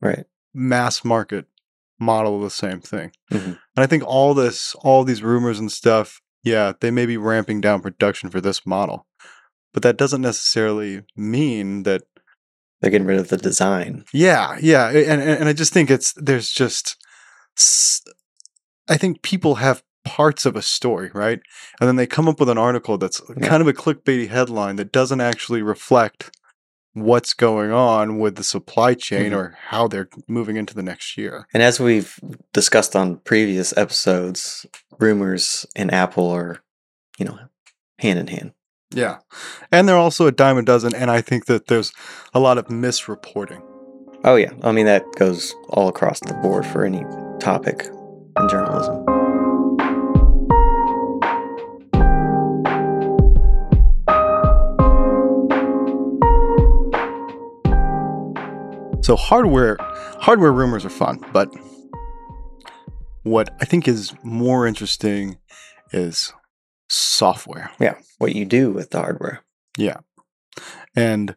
Right. 0.00 0.26
mass 0.52 1.04
market 1.04 1.46
model 1.98 2.36
of 2.36 2.42
the 2.42 2.50
same 2.50 2.80
thing. 2.80 3.12
Mhm. 3.32 3.44
And 3.46 3.58
I 3.76 3.86
think 3.86 4.02
all 4.04 4.34
this, 4.34 4.74
all 4.80 5.04
these 5.04 5.22
rumors 5.22 5.58
and 5.58 5.72
stuff, 5.72 6.20
yeah, 6.44 6.72
they 6.80 6.90
may 6.90 7.06
be 7.06 7.16
ramping 7.16 7.60
down 7.60 7.80
production 7.82 8.30
for 8.30 8.40
this 8.40 8.64
model, 8.66 9.06
but 9.72 9.82
that 9.82 9.96
doesn't 9.96 10.22
necessarily 10.22 11.02
mean 11.16 11.82
that. 11.84 12.02
They're 12.80 12.90
getting 12.90 13.06
rid 13.06 13.18
of 13.18 13.28
the 13.28 13.38
design. 13.38 14.04
Yeah, 14.12 14.58
yeah, 14.60 14.90
and 14.90 15.22
and, 15.22 15.48
I 15.48 15.54
just 15.54 15.72
think 15.72 15.90
it's 15.90 16.12
there's 16.18 16.50
just, 16.50 16.96
I 18.88 18.98
think 18.98 19.22
people 19.22 19.54
have 19.56 19.82
parts 20.04 20.44
of 20.44 20.54
a 20.54 20.60
story, 20.60 21.10
right? 21.14 21.40
And 21.80 21.88
then 21.88 21.96
they 21.96 22.06
come 22.06 22.28
up 22.28 22.38
with 22.38 22.50
an 22.50 22.58
article 22.58 22.98
that's 22.98 23.22
Yeah. 23.40 23.48
kind 23.48 23.62
of 23.62 23.68
a 23.68 23.72
clickbaity 23.72 24.28
headline 24.28 24.76
that 24.76 24.92
doesn't 24.92 25.22
actually 25.22 25.62
reflect 25.62 26.30
what's 26.92 27.32
going 27.32 27.72
on 27.72 28.18
with 28.18 28.36
the 28.36 28.44
supply 28.44 28.92
chain 28.94 29.32
Mhm. 29.32 29.36
or 29.36 29.56
how 29.68 29.88
they're 29.88 30.08
moving 30.28 30.56
into 30.56 30.74
the 30.74 30.82
next 30.82 31.16
year. 31.16 31.46
And 31.54 31.62
as 31.62 31.80
we've 31.80 32.20
discussed 32.52 32.94
on 32.94 33.16
previous 33.24 33.74
episodes, 33.78 34.66
rumors 34.98 35.66
and 35.76 35.92
Apple 35.92 36.30
are, 36.30 36.62
you 37.18 37.24
know, 37.24 37.38
hand 37.98 38.18
in 38.18 38.26
hand. 38.26 38.52
Yeah. 38.90 39.18
And 39.72 39.88
they're 39.88 39.96
also 39.96 40.26
a 40.26 40.32
dime 40.32 40.58
a 40.58 40.62
dozen. 40.62 40.94
And 40.94 41.10
I 41.10 41.20
think 41.20 41.46
that 41.46 41.66
there's 41.66 41.92
a 42.32 42.40
lot 42.40 42.58
of 42.58 42.66
misreporting. 42.66 43.62
Oh 44.26 44.36
yeah, 44.36 44.52
I 44.62 44.72
mean 44.72 44.86
that 44.86 45.04
goes 45.16 45.54
all 45.68 45.88
across 45.88 46.18
the 46.20 46.32
board 46.34 46.64
for 46.64 46.82
any 46.82 47.04
topic 47.40 47.86
in 48.38 48.48
journalism. 48.48 49.04
So 59.02 59.14
hardware 59.14 59.76
hardware 60.22 60.52
rumors 60.52 60.86
are 60.86 60.90
fun, 60.90 61.22
but 61.34 61.54
what 63.24 63.50
I 63.60 63.64
think 63.64 63.88
is 63.88 64.14
more 64.22 64.66
interesting 64.66 65.38
is 65.92 66.32
software. 66.88 67.70
Yeah, 67.80 67.96
what 68.18 68.34
you 68.34 68.44
do 68.44 68.70
with 68.70 68.90
the 68.90 69.00
hardware. 69.00 69.40
Yeah. 69.76 69.98
And 70.94 71.34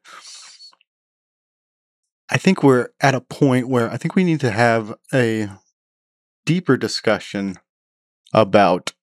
I 2.30 2.38
think 2.38 2.62
we're 2.62 2.90
at 3.00 3.16
a 3.16 3.22
point 3.22 3.68
where 3.70 3.90
I 3.90 3.98
think 3.98 4.16
we 4.16 4.24
need 4.24 4.42
to 4.42 4.52
have 4.52 4.94
a 5.14 5.50
deeper 6.46 6.78
discussion 6.78 7.58
about 8.34 8.94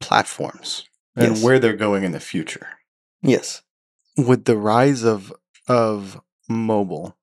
platforms 0.00 0.84
and 1.16 1.34
Yes. 1.34 1.42
where 1.42 1.58
they're 1.58 1.76
going 1.76 2.04
in 2.04 2.12
the 2.12 2.20
future. 2.20 2.68
Yes. 3.20 3.62
With 4.16 4.44
the 4.44 4.56
rise 4.56 5.02
of 5.04 5.32
of 5.66 6.20
mobile, 6.48 7.18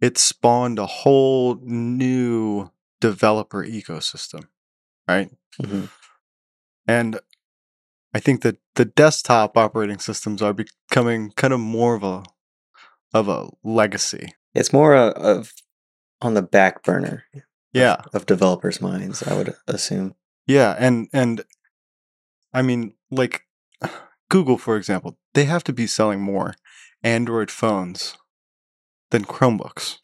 it 0.00 0.18
spawned 0.18 0.78
a 0.80 0.86
whole 0.86 1.56
new 1.62 2.70
developer 3.00 3.64
ecosystem, 3.64 4.44
right? 5.08 5.30
hmm 5.60 5.86
And 6.86 7.20
I 8.14 8.20
think 8.20 8.42
that 8.42 8.58
the 8.74 8.84
desktop 8.84 9.56
operating 9.56 9.98
systems 9.98 10.42
are 10.42 10.52
becoming 10.54 11.32
kind 11.36 11.52
of 11.52 11.60
more 11.60 11.94
of 11.94 12.02
a 12.02 12.24
of 13.12 13.28
a 13.28 13.48
legacy. 13.64 14.34
It's 14.54 14.72
more 14.72 14.94
uh, 14.94 15.12
of 15.12 15.52
on 16.20 16.34
the 16.34 16.42
back 16.42 16.82
burner 16.82 17.24
Yeah. 17.72 18.02
of 18.12 18.26
developers' 18.26 18.80
minds, 18.80 19.22
I 19.22 19.34
would 19.34 19.54
assume. 19.66 20.14
Yeah, 20.46 20.74
and 20.78 21.08
and 21.12 21.44
I 22.52 22.62
mean 22.62 22.94
like 23.10 23.42
Google 24.28 24.58
for 24.58 24.76
example, 24.76 25.18
they 25.34 25.44
have 25.44 25.64
to 25.64 25.72
be 25.72 25.86
selling 25.86 26.20
more 26.20 26.54
Android 27.02 27.50
phones 27.50 28.16
than 29.10 29.24
Chromebooks, 29.24 29.98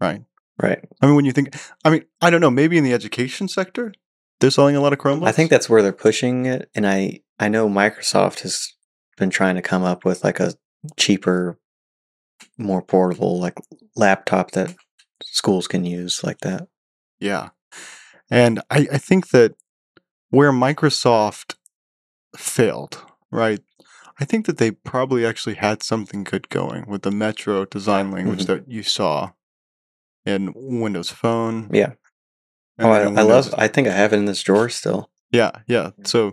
right? 0.00 0.24
Right. 0.62 0.84
I 1.00 1.06
mean 1.06 1.16
when 1.16 1.24
you 1.24 1.32
think 1.32 1.54
I 1.84 1.90
mean, 1.90 2.04
I 2.20 2.30
don't 2.30 2.40
know, 2.40 2.50
maybe 2.50 2.78
in 2.78 2.84
the 2.84 2.92
education 2.92 3.48
sector 3.48 3.92
they're 4.40 4.50
selling 4.50 4.76
a 4.76 4.80
lot 4.80 4.92
of 4.92 4.98
Chromebooks. 4.98 5.28
I 5.28 5.32
think 5.32 5.48
that's 5.50 5.68
where 5.70 5.80
they're 5.82 5.92
pushing 5.92 6.46
it, 6.46 6.68
and 6.74 6.86
I 6.86 7.20
I 7.38 7.48
know 7.48 7.68
Microsoft 7.68 8.40
has 8.40 8.72
been 9.16 9.30
trying 9.30 9.54
to 9.56 9.62
come 9.62 9.82
up 9.84 10.04
with 10.04 10.22
like 10.24 10.40
a 10.40 10.54
cheaper, 10.96 11.58
more 12.58 12.82
portable 12.82 13.38
like 13.40 13.54
laptop 13.96 14.50
that 14.52 14.74
schools 15.22 15.66
can 15.68 15.84
use 15.84 16.22
like 16.24 16.38
that. 16.40 16.68
Yeah. 17.20 17.50
And 18.30 18.60
I, 18.70 18.86
I 18.92 18.98
think 18.98 19.30
that 19.30 19.54
where 20.30 20.52
Microsoft 20.52 21.54
failed, 22.36 23.02
right? 23.30 23.60
I 24.18 24.24
think 24.24 24.46
that 24.46 24.58
they 24.58 24.72
probably 24.72 25.24
actually 25.24 25.54
had 25.56 25.82
something 25.82 26.24
good 26.24 26.48
going 26.48 26.86
with 26.86 27.02
the 27.02 27.10
Metro 27.10 27.64
design 27.64 28.10
language 28.10 28.42
Mhm. 28.44 28.46
that 28.46 28.68
you 28.70 28.82
saw 28.82 29.30
in 30.26 30.52
Windows 30.54 31.10
Phone. 31.10 31.68
Yeah. 31.72 31.92
and 32.78 32.86
oh, 32.88 32.90
I, 32.90 33.00
I 33.02 33.22
love. 33.22 33.54
I 33.56 33.68
think 33.68 33.88
I 33.88 33.92
have 33.92 34.12
it 34.12 34.16
in 34.16 34.24
this 34.24 34.42
drawer 34.42 34.68
still. 34.68 35.10
Yeah, 35.30 35.50
yeah. 35.66 35.90
So 36.04 36.32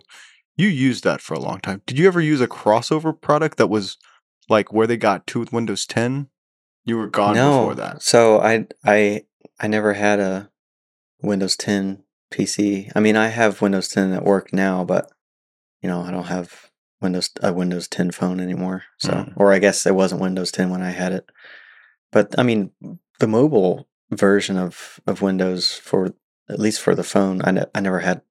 you 0.57 0.67
used 0.67 1.03
that 1.03 1.21
for 1.21 1.33
a 1.33 1.39
long 1.39 1.59
time. 1.59 1.81
Did 1.85 1.97
you 1.97 2.07
ever 2.07 2.21
use 2.21 2.41
a 2.41 2.47
crossover 2.47 3.19
product 3.19 3.57
that 3.57 3.67
was 3.67 3.97
like 4.49 4.71
where 4.73 4.87
they 4.87 4.97
got 4.97 5.25
to 5.27 5.39
with 5.39 5.53
Windows 5.53 5.85
10? 5.85 6.29
You 6.85 6.97
were 6.97 7.07
gone 7.07 7.35
no, 7.35 7.59
before 7.59 7.75
that. 7.75 8.01
so 8.01 8.39
I 8.41 8.65
I 8.83 9.23
I 9.59 9.67
never 9.67 9.93
had 9.93 10.19
a 10.19 10.49
Windows 11.21 11.55
10 11.55 12.03
PC. 12.31 12.91
I 12.95 12.99
mean, 12.99 13.15
I 13.15 13.27
have 13.27 13.61
Windows 13.61 13.87
10 13.89 14.13
at 14.13 14.23
work 14.25 14.51
now, 14.53 14.83
but 14.83 15.11
you 15.81 15.89
know, 15.89 16.01
I 16.01 16.11
don't 16.11 16.25
have 16.25 16.69
Windows 17.01 17.29
a 17.41 17.53
Windows 17.53 17.87
10 17.87 18.11
phone 18.11 18.39
anymore. 18.39 18.83
So, 18.99 19.11
Mm. 19.11 19.33
or 19.35 19.51
I 19.53 19.59
guess 19.59 19.85
it 19.85 19.95
wasn't 19.95 20.21
Windows 20.21 20.51
10 20.51 20.69
when 20.69 20.81
I 20.81 20.91
had 20.91 21.11
it. 21.11 21.25
But 22.11 22.33
I 22.37 22.43
mean, 22.43 22.71
the 23.21 23.27
mobile 23.27 23.87
version 24.09 24.57
of 24.57 24.99
of 25.07 25.21
Windows 25.21 25.73
for 25.73 26.13
at 26.49 26.59
least 26.59 26.81
for 26.81 26.93
the 26.93 27.03
phone, 27.03 27.41
I 27.45 27.51
ne- 27.51 27.71
I 27.73 27.79
never 27.79 27.99
had 27.99 28.21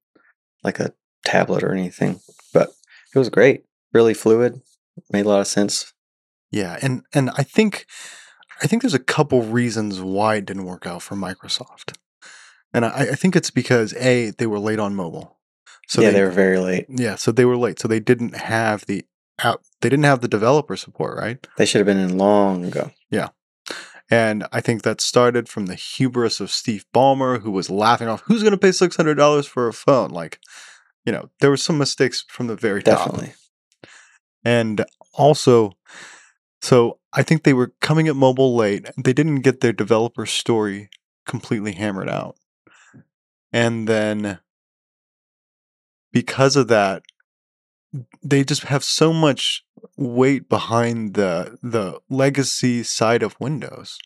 like 0.63 0.79
a 0.79 0.93
tablet 1.25 1.63
or 1.63 1.73
anything, 1.73 2.21
but 2.53 2.69
it 3.15 3.19
was 3.19 3.31
great. 3.31 3.65
Really 3.95 4.15
fluid, 4.15 4.61
made 5.11 5.25
a 5.25 5.29
lot 5.29 5.41
of 5.41 5.47
sense. 5.47 5.95
Yeah, 6.51 6.79
and 6.83 7.03
and 7.15 7.31
I 7.39 7.43
think 7.43 7.87
I 8.63 8.67
think 8.67 8.83
there's 8.83 8.95
a 8.95 8.99
couple 8.99 9.43
reasons 9.43 10.01
why 10.01 10.37
it 10.37 10.45
didn't 10.45 10.67
work 10.67 10.87
out 10.87 11.03
for 11.03 11.15
Microsoft, 11.17 11.97
and 12.75 12.85
I, 12.85 13.09
I 13.13 13.15
think 13.15 13.35
it's 13.35 13.51
because 13.51 13.95
a 13.95 14.31
they 14.31 14.47
were 14.47 14.59
late 14.59 14.79
on 14.79 14.95
mobile, 14.95 15.39
so 15.89 16.03
yeah, 16.03 16.09
they, 16.09 16.15
they 16.15 16.25
were 16.25 16.31
very 16.31 16.59
late. 16.59 16.87
yeah, 16.89 17.15
so 17.17 17.33
they 17.33 17.45
were 17.45 17.57
late, 17.57 17.79
so 17.79 17.89
they 17.89 18.01
didn't 18.01 18.37
have 18.37 18.85
the 18.87 19.05
out, 19.43 19.63
they 19.81 19.89
didn't 19.89 20.05
have 20.05 20.21
the 20.21 20.29
developer 20.29 20.77
support, 20.77 21.17
right? 21.17 21.47
They 21.57 21.65
should 21.65 21.79
have 21.79 21.87
been 21.87 21.97
in 21.97 22.19
long 22.19 22.65
ago. 22.65 22.91
And 24.11 24.47
I 24.51 24.61
think 24.61 24.83
that 24.83 25.01
started 25.01 25.49
from 25.49 25.67
the 25.67 25.77
hubris 25.77 26.41
of 26.41 26.51
Steve 26.51 26.85
Ballmer, 26.93 27.43
who 27.43 27.51
was 27.53 27.71
laughing 27.71 28.09
off, 28.09 28.23
"Who's 28.23 28.43
going 28.43 28.53
to 28.53 28.59
pay 28.59 28.73
six 28.73 28.97
hundred 28.97 29.15
dollars 29.15 29.47
for 29.47 29.69
a 29.69 29.73
phone?" 29.73 30.11
Like, 30.11 30.41
you 31.05 31.13
know, 31.13 31.31
there 31.41 31.51
were 31.51 31.57
some 31.57 31.79
mistakes 31.79 32.25
from 32.29 32.49
the 32.49 32.57
very 32.57 32.83
top. 32.83 32.99
Definitely. 32.99 33.35
And 34.45 34.85
also, 35.15 35.73
so 36.61 36.99
I 37.13 37.23
think 37.23 37.43
they 37.45 37.53
were 37.53 37.73
coming 37.81 38.09
at 38.09 38.17
mobile 38.17 38.57
late. 38.57 38.91
They 38.97 39.13
didn't 39.13 39.41
get 39.41 39.61
their 39.61 39.73
developer 39.73 40.27
story 40.27 40.91
completely 41.27 41.73
hammered 41.73 42.09
out. 42.09 42.37
And 43.53 43.87
then 43.87 44.41
because 46.13 46.57
of 46.57 46.69
that, 46.69 47.03
they 48.23 48.45
just 48.45 48.65
have 48.65 48.85
so 48.85 49.13
much 49.13 49.65
weight 49.97 50.49
behind 50.49 51.15
the 51.15 51.59
the 51.63 52.01
legacy 52.09 52.83
side 52.83 53.23
of 53.23 53.39
Windows. 53.41 53.99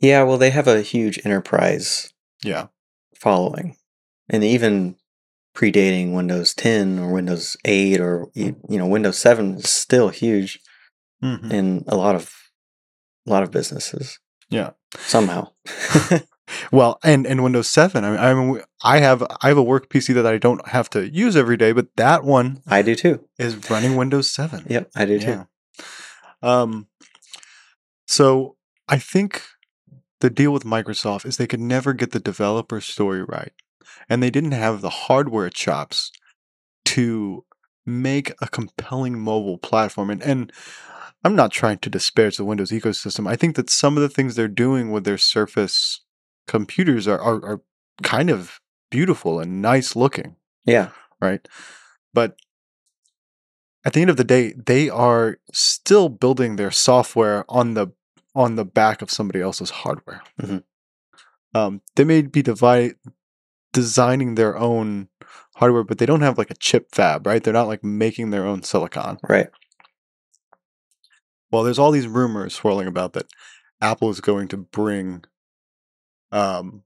Yeah, 0.00 0.22
well, 0.22 0.38
they 0.38 0.50
have 0.50 0.68
a 0.68 0.82
huge 0.82 1.18
enterprise 1.24 2.12
Yeah. 2.44 2.66
following, 3.16 3.76
and 4.28 4.44
even 4.44 4.96
predating 5.54 6.14
Windows 6.14 6.54
10 6.54 6.98
or 7.00 7.12
Windows 7.12 7.56
8 7.64 8.00
or 8.00 8.28
you 8.34 8.54
know 8.68 8.86
Windows 8.86 9.18
7 9.18 9.56
is 9.56 9.68
still 9.68 10.08
huge 10.10 10.60
Mhm. 11.22 11.52
in 11.52 11.84
a 11.88 11.96
lot 11.96 12.14
of 12.14 12.32
a 13.26 13.30
lot 13.30 13.42
of 13.42 13.50
businesses. 13.50 14.18
Yeah. 14.50 14.70
somehow. 15.00 15.52
Well, 16.72 16.98
and 17.02 17.26
and 17.26 17.42
Windows 17.42 17.68
7. 17.68 18.04
I 18.04 18.10
mean, 18.10 18.18
I 18.18 18.34
mean 18.34 18.62
I 18.82 18.98
have 18.98 19.22
I 19.42 19.48
have 19.48 19.58
a 19.58 19.62
work 19.62 19.88
PC 19.88 20.14
that 20.14 20.26
I 20.26 20.38
don't 20.38 20.66
have 20.68 20.90
to 20.90 21.08
use 21.08 21.36
every 21.36 21.56
day, 21.56 21.72
but 21.72 21.94
that 21.96 22.24
one 22.24 22.62
I 22.66 22.82
do 22.82 22.94
too. 22.94 23.24
is 23.38 23.70
running 23.70 23.96
Windows 23.96 24.30
7. 24.30 24.66
Yep, 24.68 24.90
I 24.94 25.04
do 25.04 25.18
too. 25.18 25.46
Um, 26.42 26.86
so 28.06 28.56
I 28.88 28.98
think 28.98 29.42
the 30.20 30.30
deal 30.30 30.52
with 30.52 30.64
Microsoft 30.64 31.26
is 31.26 31.36
they 31.36 31.46
could 31.46 31.60
never 31.60 31.92
get 31.92 32.12
the 32.12 32.20
developer 32.20 32.80
story 32.80 33.22
right, 33.22 33.52
and 34.08 34.22
they 34.22 34.30
didn't 34.30 34.52
have 34.52 34.80
the 34.80 34.90
hardware 34.90 35.50
chops 35.50 36.12
to 36.86 37.44
make 37.84 38.32
a 38.40 38.48
compelling 38.48 39.18
mobile 39.18 39.58
platform. 39.58 40.10
And 40.10 40.22
and 40.22 40.52
I'm 41.24 41.34
not 41.34 41.50
trying 41.50 41.78
to 41.78 41.90
disparage 41.90 42.36
the 42.36 42.44
Windows 42.44 42.70
ecosystem. 42.70 43.28
I 43.28 43.36
think 43.36 43.56
that 43.56 43.70
some 43.70 43.96
of 43.96 44.02
the 44.02 44.08
things 44.08 44.34
they're 44.34 44.48
doing 44.48 44.90
with 44.90 45.04
their 45.04 45.18
Surface 45.18 46.00
computers 46.48 47.06
are 47.06 47.20
are, 47.20 47.44
are 47.44 47.60
kind 48.02 48.30
of 48.30 48.60
beautiful 48.90 49.38
and 49.38 49.62
nice 49.62 49.94
looking 49.94 50.34
Yeah, 50.64 50.90
right? 51.20 51.46
But 52.12 52.36
at 53.84 53.92
the 53.92 54.00
end 54.00 54.10
of 54.10 54.16
the 54.16 54.24
day, 54.24 54.54
they 54.56 54.88
are 54.90 55.38
still 55.52 56.08
building 56.08 56.56
their 56.56 56.70
software 56.72 57.44
on 57.48 57.74
the 57.74 57.88
on 58.34 58.56
the 58.56 58.64
back 58.64 59.02
of 59.02 59.10
somebody 59.10 59.40
else's 59.40 59.70
hardware. 59.70 60.22
Mhm. 60.40 60.62
Um, 61.54 61.80
they 61.96 62.04
may 62.04 62.22
be 62.22 62.42
divide, 62.42 62.94
designing 63.72 64.34
their 64.34 64.56
own 64.56 65.08
hardware, 65.56 65.82
but 65.84 65.98
they 65.98 66.06
don't 66.06 66.20
have 66.20 66.38
like 66.38 66.50
a 66.50 66.54
chip 66.56 66.88
fab, 66.92 67.26
right? 67.26 67.42
They're 67.42 67.52
not 67.52 67.68
like 67.68 67.82
making 67.82 68.30
their 68.30 68.46
own 68.46 68.62
silicon. 68.62 69.18
right. 69.28 69.48
Well, 71.50 71.62
there's 71.62 71.78
all 71.78 71.90
these 71.90 72.06
rumors 72.06 72.54
swirling 72.54 72.86
about 72.86 73.14
that 73.14 73.26
Apple 73.80 74.10
is 74.10 74.20
going 74.20 74.48
to 74.48 74.56
bring 74.58 75.24
um, 76.32 76.82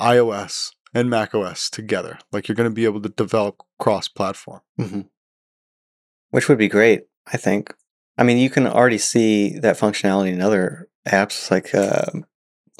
iOS 0.00 0.72
and 0.94 1.10
Mac 1.10 1.34
OS 1.34 1.70
together. 1.70 2.18
Like 2.32 2.48
you're 2.48 2.56
going 2.56 2.68
to 2.70 2.74
be 2.74 2.84
able 2.84 3.00
to 3.02 3.08
develop 3.08 3.56
cross-platform. 3.78 4.60
hmm 4.76 5.00
Which 6.30 6.48
would 6.48 6.58
be 6.58 6.68
great, 6.68 7.04
I 7.26 7.36
think. 7.36 7.74
I 8.16 8.24
mean, 8.24 8.38
you 8.38 8.50
can 8.50 8.66
already 8.66 8.98
see 8.98 9.58
that 9.60 9.78
functionality 9.78 10.32
in 10.32 10.40
other 10.40 10.88
apps 11.06 11.50
like 11.50 11.74
uh, 11.74 12.06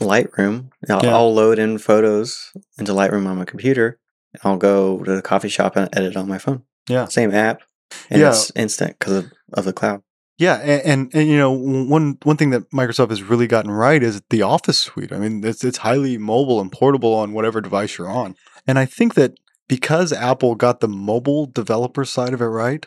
Lightroom. 0.00 0.70
I'll, 0.90 1.04
Yeah. 1.04 1.14
I'll 1.14 1.32
load 1.34 1.58
in 1.58 1.78
photos 1.78 2.52
into 2.78 2.92
Lightroom 2.92 3.26
on 3.26 3.36
my 3.38 3.44
computer. 3.44 3.98
and 4.34 4.40
I'll 4.44 4.56
go 4.58 5.02
to 5.04 5.16
the 5.16 5.22
coffee 5.22 5.48
shop 5.48 5.76
and 5.76 5.88
edit 5.96 6.16
on 6.16 6.28
my 6.28 6.38
phone. 6.38 6.64
Yeah. 6.88 7.06
Same 7.06 7.32
app. 7.32 7.62
And 8.10 8.20
Yeah. 8.20 8.30
it's 8.30 8.50
instant 8.56 8.98
because 8.98 9.14
of, 9.14 9.32
of 9.54 9.64
the 9.64 9.72
cloud. 9.72 10.02
Yeah, 10.38 10.54
and, 10.62 10.82
and 10.84 11.14
and 11.14 11.28
you 11.28 11.36
know 11.36 11.50
one 11.50 12.16
one 12.22 12.36
thing 12.36 12.50
that 12.50 12.70
Microsoft 12.70 13.10
has 13.10 13.22
really 13.22 13.48
gotten 13.48 13.70
right 13.72 14.02
is 14.02 14.22
the 14.30 14.42
Office 14.42 14.78
suite. 14.78 15.12
I 15.12 15.18
mean, 15.18 15.44
it's 15.44 15.64
it's 15.64 15.78
highly 15.78 16.16
mobile 16.16 16.60
and 16.60 16.70
portable 16.70 17.12
on 17.14 17.32
whatever 17.32 17.60
device 17.60 17.98
you're 17.98 18.08
on. 18.10 18.36
And 18.66 18.78
I 18.78 18.84
think 18.84 19.14
that 19.14 19.34
because 19.66 20.12
Apple 20.12 20.54
got 20.54 20.80
the 20.80 20.88
mobile 20.88 21.46
developer 21.46 22.04
side 22.04 22.32
of 22.34 22.40
it 22.40 22.46
right, 22.46 22.86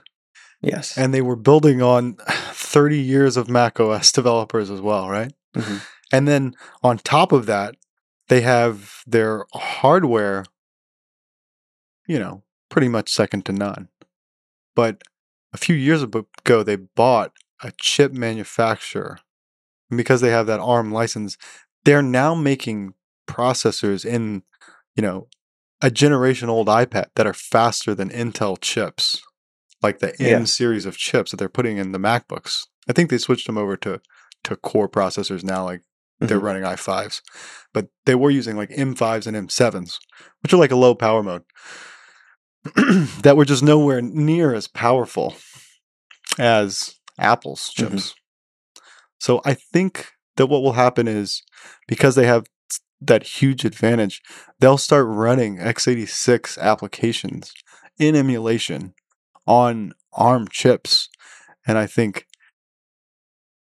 Yes. 0.62 0.98
and 0.98 1.14
they 1.14 1.22
were 1.22 1.36
building 1.36 1.82
on 1.82 2.14
30 2.54 2.98
years 3.00 3.36
of 3.36 3.50
Mac 3.50 3.80
OS 3.80 4.12
developers 4.22 4.70
as 4.72 4.80
well, 4.80 5.10
right? 5.10 5.34
Mhm. 5.56 5.82
And 6.14 6.28
then 6.28 6.54
on 6.84 6.98
top 7.00 7.32
of 7.34 7.46
that, 7.48 7.76
they 8.30 8.42
have 8.42 9.02
their 9.06 9.46
hardware, 9.54 10.46
you 12.08 12.18
know, 12.20 12.44
pretty 12.70 12.88
much 12.88 13.10
second 13.10 13.46
to 13.46 13.52
none. 13.52 13.90
But 14.76 15.02
a 15.54 15.58
few 15.58 15.76
years 15.76 16.02
ago, 16.04 16.64
they 16.64 16.76
bought 16.76 17.32
a 17.64 17.72
chip 17.80 18.14
manufacturer. 18.14 19.20
And 19.90 19.98
because 19.98 20.22
they 20.22 20.30
have 20.30 20.48
that 20.48 20.60
ARM 20.60 20.92
license, 20.92 21.38
they're 21.84 22.02
now 22.02 22.34
making 22.34 22.94
processors 23.28 24.06
in, 24.06 24.44
you 24.96 25.02
know, 25.02 25.28
a 25.82 25.92
generation 25.92 26.50
old 26.50 26.68
iPad 26.68 27.08
that 27.16 27.28
are 27.28 27.34
faster 27.34 27.94
than 27.96 28.10
Intel 28.10 28.58
chips, 28.62 29.22
like 29.82 30.00
the 30.00 30.14
Yeah. 30.20 30.38
M 30.38 30.46
series 30.46 30.86
of 30.86 30.98
chips 30.98 31.32
that 31.32 31.38
they're 31.38 31.50
putting 31.50 31.78
in 31.78 31.92
the 31.92 32.00
MacBooks. 32.00 32.68
I 32.88 32.94
think 32.94 33.10
they 33.10 33.18
switched 33.18 33.48
them 33.48 33.58
over 33.58 33.76
to 33.78 34.00
to 34.44 34.56
core 34.56 34.90
processors 34.90 35.44
now, 35.44 35.64
like 35.66 35.82
they're 36.20 36.40
Mhm. 36.40 36.44
running 36.44 36.64
i5s, 36.64 37.22
but 37.74 37.90
they 38.06 38.16
were 38.16 38.32
using 38.32 38.58
like 38.58 38.72
M5s 38.72 39.28
and 39.28 39.36
M7s, 39.38 40.00
which 40.42 40.52
are 40.52 40.58
like 40.58 40.72
a 40.72 40.76
low 40.76 40.96
power 40.96 41.22
mode, 41.22 41.44
that 43.24 43.36
were 43.36 43.46
just 43.46 43.64
nowhere 43.64 44.02
near 44.02 44.54
as 44.54 44.68
powerful 44.68 45.36
as 46.38 46.96
Apple's 47.18 47.72
Mhm. 47.72 47.90
chips. 47.92 48.16
So 49.20 49.42
I 49.46 49.54
think 49.54 50.08
that 50.38 50.48
what 50.48 50.62
will 50.64 50.74
happen 50.74 51.08
is 51.08 51.44
because 51.88 52.16
they 52.16 52.26
have 52.26 52.46
that 53.00 53.24
huge 53.24 53.66
advantage, 53.66 54.22
they'll 54.60 54.78
start 54.78 55.08
running 55.08 55.58
x86 55.58 56.58
applications 56.58 57.52
in 57.98 58.16
emulation 58.16 58.94
on 59.48 59.94
ARM 60.14 60.48
chips. 60.48 61.10
And 61.66 61.78
I 61.78 61.88
think 61.88 62.28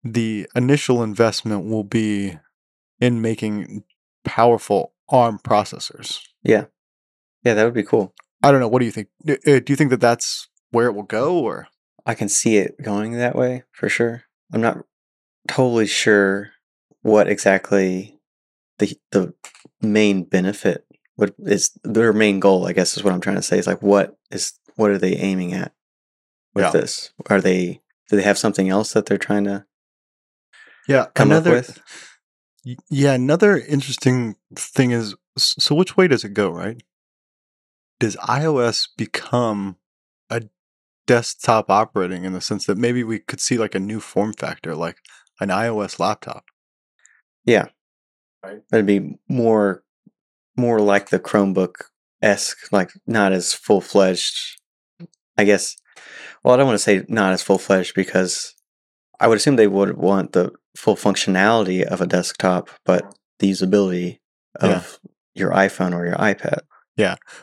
the 0.03 0.47
initial 0.55 1.01
investment 1.01 1.65
will 1.65 1.83
be 1.83 2.37
in 2.99 3.21
making 3.21 3.83
powerful 4.23 4.93
ARM 5.09 5.39
processors. 5.39 6.19
Yeah. 6.43 6.65
Yeah, 7.43 7.55
that 7.55 7.63
would 7.65 7.73
be 7.73 7.83
cool. 7.83 8.13
I 8.43 8.51
don't 8.51 8.59
know. 8.59 8.67
What 8.67 8.79
do 8.79 8.85
you 8.85 8.91
think? 8.91 9.07
Uh, 9.27 9.35
Do 9.45 9.63
you 9.69 9.75
think 9.75 9.89
that 9.89 10.01
that's 10.01 10.47
where 10.71 10.87
it 10.87 10.93
will 10.93 11.03
go, 11.03 11.39
or 11.39 11.67
I 12.05 12.13
can 12.13 12.29
see 12.29 12.57
it 12.57 12.75
going 12.81 13.13
that 13.13 13.35
way 13.35 13.63
for 13.71 13.89
sure. 13.89 14.23
I'm 14.51 14.61
not 14.61 14.79
totally 15.47 15.87
sure 15.87 16.51
what 17.01 17.27
exactly 17.27 18.19
the 18.79 18.97
the 19.11 19.33
main 19.81 20.23
benefit 20.23 20.85
what 21.15 21.35
is 21.39 21.71
their 21.83 22.11
main 22.13 22.39
goal, 22.39 22.65
I 22.67 22.73
guess 22.73 22.97
is 22.97 23.03
what 23.03 23.13
I'm 23.13 23.21
trying 23.21 23.35
to 23.35 23.41
say. 23.41 23.57
Is 23.59 23.67
like 23.67 23.81
what 23.81 24.17
is 24.31 24.53
what 24.75 24.89
are 24.89 24.97
they 24.97 25.15
aiming 25.15 25.53
at 25.53 25.73
with 26.53 26.65
Yeah. 26.65 26.71
this? 26.71 27.11
Are 27.29 27.41
they 27.41 27.81
do 28.09 28.15
they 28.15 28.23
have 28.23 28.37
something 28.37 28.69
else 28.69 28.93
that 28.93 29.05
they're 29.05 29.17
trying 29.17 29.43
to 29.45 29.65
yeah? 30.87 31.07
come 31.13 31.31
another, 31.31 31.51
up 31.51 31.67
with? 31.67 31.81
Yeah, 32.89 33.13
another 33.13 33.57
interesting 33.57 34.35
thing 34.55 34.91
is 34.91 35.15
so 35.37 35.75
which 35.75 35.97
way 35.97 36.07
does 36.07 36.23
it 36.23 36.33
go, 36.33 36.49
right? 36.49 36.81
Does 38.03 38.17
iOS 38.17 38.89
become 38.97 39.77
a 40.29 40.41
desktop 41.07 41.69
operating 41.69 42.25
in 42.25 42.33
the 42.33 42.41
sense 42.41 42.65
that 42.65 42.77
maybe 42.77 43.01
we 43.01 43.19
could 43.19 43.39
see 43.39 43.57
like 43.57 43.75
a 43.75 43.79
new 43.79 44.01
form 44.01 44.33
factor, 44.33 44.75
like 44.75 44.97
an 45.39 45.47
iOS 45.47 45.99
laptop? 45.99 46.43
Yeah, 47.45 47.67
right. 48.43 48.59
That'd 48.69 48.85
be 48.85 49.15
more 49.29 49.85
more 50.57 50.81
like 50.81 51.11
the 51.11 51.19
Chromebook 51.19 51.75
esque, 52.21 52.73
like 52.73 52.91
not 53.07 53.31
as 53.31 53.53
full 53.53 53.79
fledged. 53.79 54.59
I 55.37 55.45
guess. 55.45 55.77
Well, 56.43 56.55
I 56.55 56.57
don't 56.57 56.67
want 56.67 56.75
to 56.75 56.83
say 56.83 57.05
not 57.07 57.31
as 57.31 57.41
full 57.41 57.57
fledged 57.57 57.95
because 57.95 58.53
I 59.17 59.29
would 59.29 59.37
assume 59.37 59.55
they 59.55 59.67
would 59.67 59.95
want 59.95 60.33
the 60.33 60.51
full 60.75 60.97
functionality 60.97 61.83
of 61.83 62.01
a 62.01 62.07
desktop, 62.07 62.69
but 62.83 63.17
the 63.39 63.49
usability 63.49 64.19
of 64.59 64.99
your 65.33 65.51
iPhone 65.51 65.95
or 65.95 66.05
your 66.05 66.17
iPad. 66.17 66.63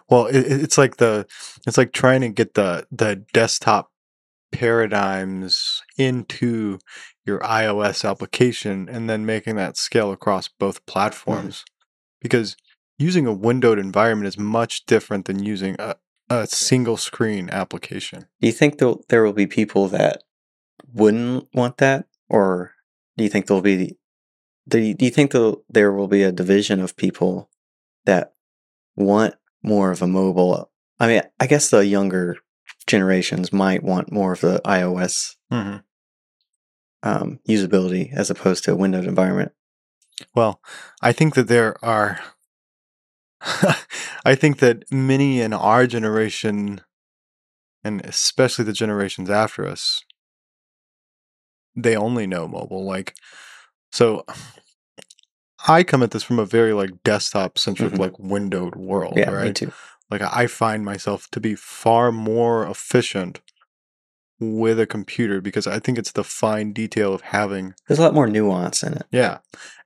Well, 0.08 0.26
it, 0.26 0.36
it- 0.36 0.62
it's 0.62 0.78
like 0.78 0.96
the 0.96 1.26
it's 1.66 1.78
like 1.78 1.92
trying 1.92 2.20
to 2.22 2.28
get 2.28 2.54
the 2.54 2.86
the 2.90 3.24
desktop 3.32 3.90
paradigms 4.52 5.82
into 5.96 6.78
your 7.24 7.38
iOS 7.40 8.08
application 8.08 8.88
and 8.88 9.08
then 9.08 9.24
making 9.24 9.56
that 9.56 9.76
scale 9.76 10.12
across 10.12 10.48
both 10.48 10.76
mm-hmm. 10.76 10.92
platforms. 10.92 11.64
Because 12.20 12.56
using 12.98 13.26
a 13.26 13.32
windowed 13.32 13.78
environment 13.78 14.28
is 14.28 14.38
much 14.38 14.84
different 14.86 15.24
than 15.24 15.42
using 15.42 15.76
a, 15.78 15.96
a 16.28 16.46
single 16.46 16.96
screen 16.96 17.48
application. 17.50 18.26
Do 18.40 18.46
you 18.46 18.52
think 18.52 18.78
there 18.78 18.94
there 19.08 19.22
will 19.22 19.32
be 19.32 19.46
people 19.46 19.88
that 19.88 20.22
wouldn't 20.92 21.48
want 21.54 21.78
that, 21.78 22.06
or 22.28 22.72
do 23.16 23.24
you 23.24 23.30
think 23.30 23.46
there'll 23.46 23.62
be? 23.62 23.96
Do 24.68 24.78
you, 24.78 24.94
do 24.94 25.04
you 25.04 25.10
think 25.10 25.32
there 25.68 25.92
will 25.92 26.08
be 26.08 26.22
a 26.22 26.32
division 26.32 26.80
of 26.80 26.96
people 26.96 27.50
that 28.04 28.34
want 28.96 29.34
more 29.62 29.90
of 29.90 30.02
a 30.02 30.06
mobile? 30.06 30.70
I 30.98 31.06
mean, 31.06 31.22
I 31.38 31.46
guess 31.46 31.70
the 31.70 31.86
younger 31.86 32.36
generations 32.86 33.52
might 33.52 33.82
want 33.82 34.12
more 34.12 34.32
of 34.32 34.40
the 34.40 34.60
iOS 34.64 35.34
Mm-hmm. 35.52 35.78
um, 37.02 37.40
usability 37.48 38.12
as 38.12 38.30
opposed 38.30 38.64
to 38.64 38.72
a 38.72 38.76
windowed 38.76 39.04
environment. 39.04 39.52
Well, 40.34 40.60
I 41.02 41.12
think 41.12 41.34
that 41.34 41.48
there 41.48 41.82
are. 41.84 42.20
I 44.24 44.34
think 44.34 44.58
that 44.58 44.84
many 44.92 45.40
in 45.40 45.52
our 45.52 45.86
generation, 45.86 46.82
and 47.82 48.04
especially 48.04 48.64
the 48.66 48.72
generations 48.74 49.30
after 49.30 49.66
us, 49.66 50.04
they 51.74 51.96
only 51.96 52.26
know 52.26 52.46
mobile. 52.46 52.84
Like, 52.84 53.14
so 53.92 54.24
I 55.68 55.82
come 55.82 56.02
at 56.02 56.10
this 56.12 56.22
from 56.22 56.38
a 56.38 56.46
very 56.46 56.72
like 56.72 57.02
desktop 57.04 57.58
centric, 57.58 57.92
Mhm. 57.92 57.98
like 57.98 58.18
windowed 58.18 58.76
world, 58.76 59.14
yeah, 59.16 59.30
me 59.30 59.36
right? 59.36 59.54
too. 59.54 59.72
Like, 60.10 60.22
I 60.22 60.46
find 60.48 60.84
myself 60.84 61.28
to 61.30 61.40
be 61.40 61.54
far 61.54 62.10
more 62.10 62.66
efficient 62.66 63.40
with 64.40 64.80
a 64.80 64.86
computer 64.86 65.40
because 65.40 65.66
I 65.68 65.78
think 65.78 65.98
it's 65.98 66.12
the 66.12 66.24
fine 66.24 66.72
detail 66.72 67.14
of 67.14 67.20
having, 67.20 67.74
There's 67.86 67.98
a 68.00 68.02
lot 68.02 68.14
more 68.14 68.26
nuance 68.26 68.82
in 68.82 68.94
it. 68.94 69.04
yeah, 69.12 69.38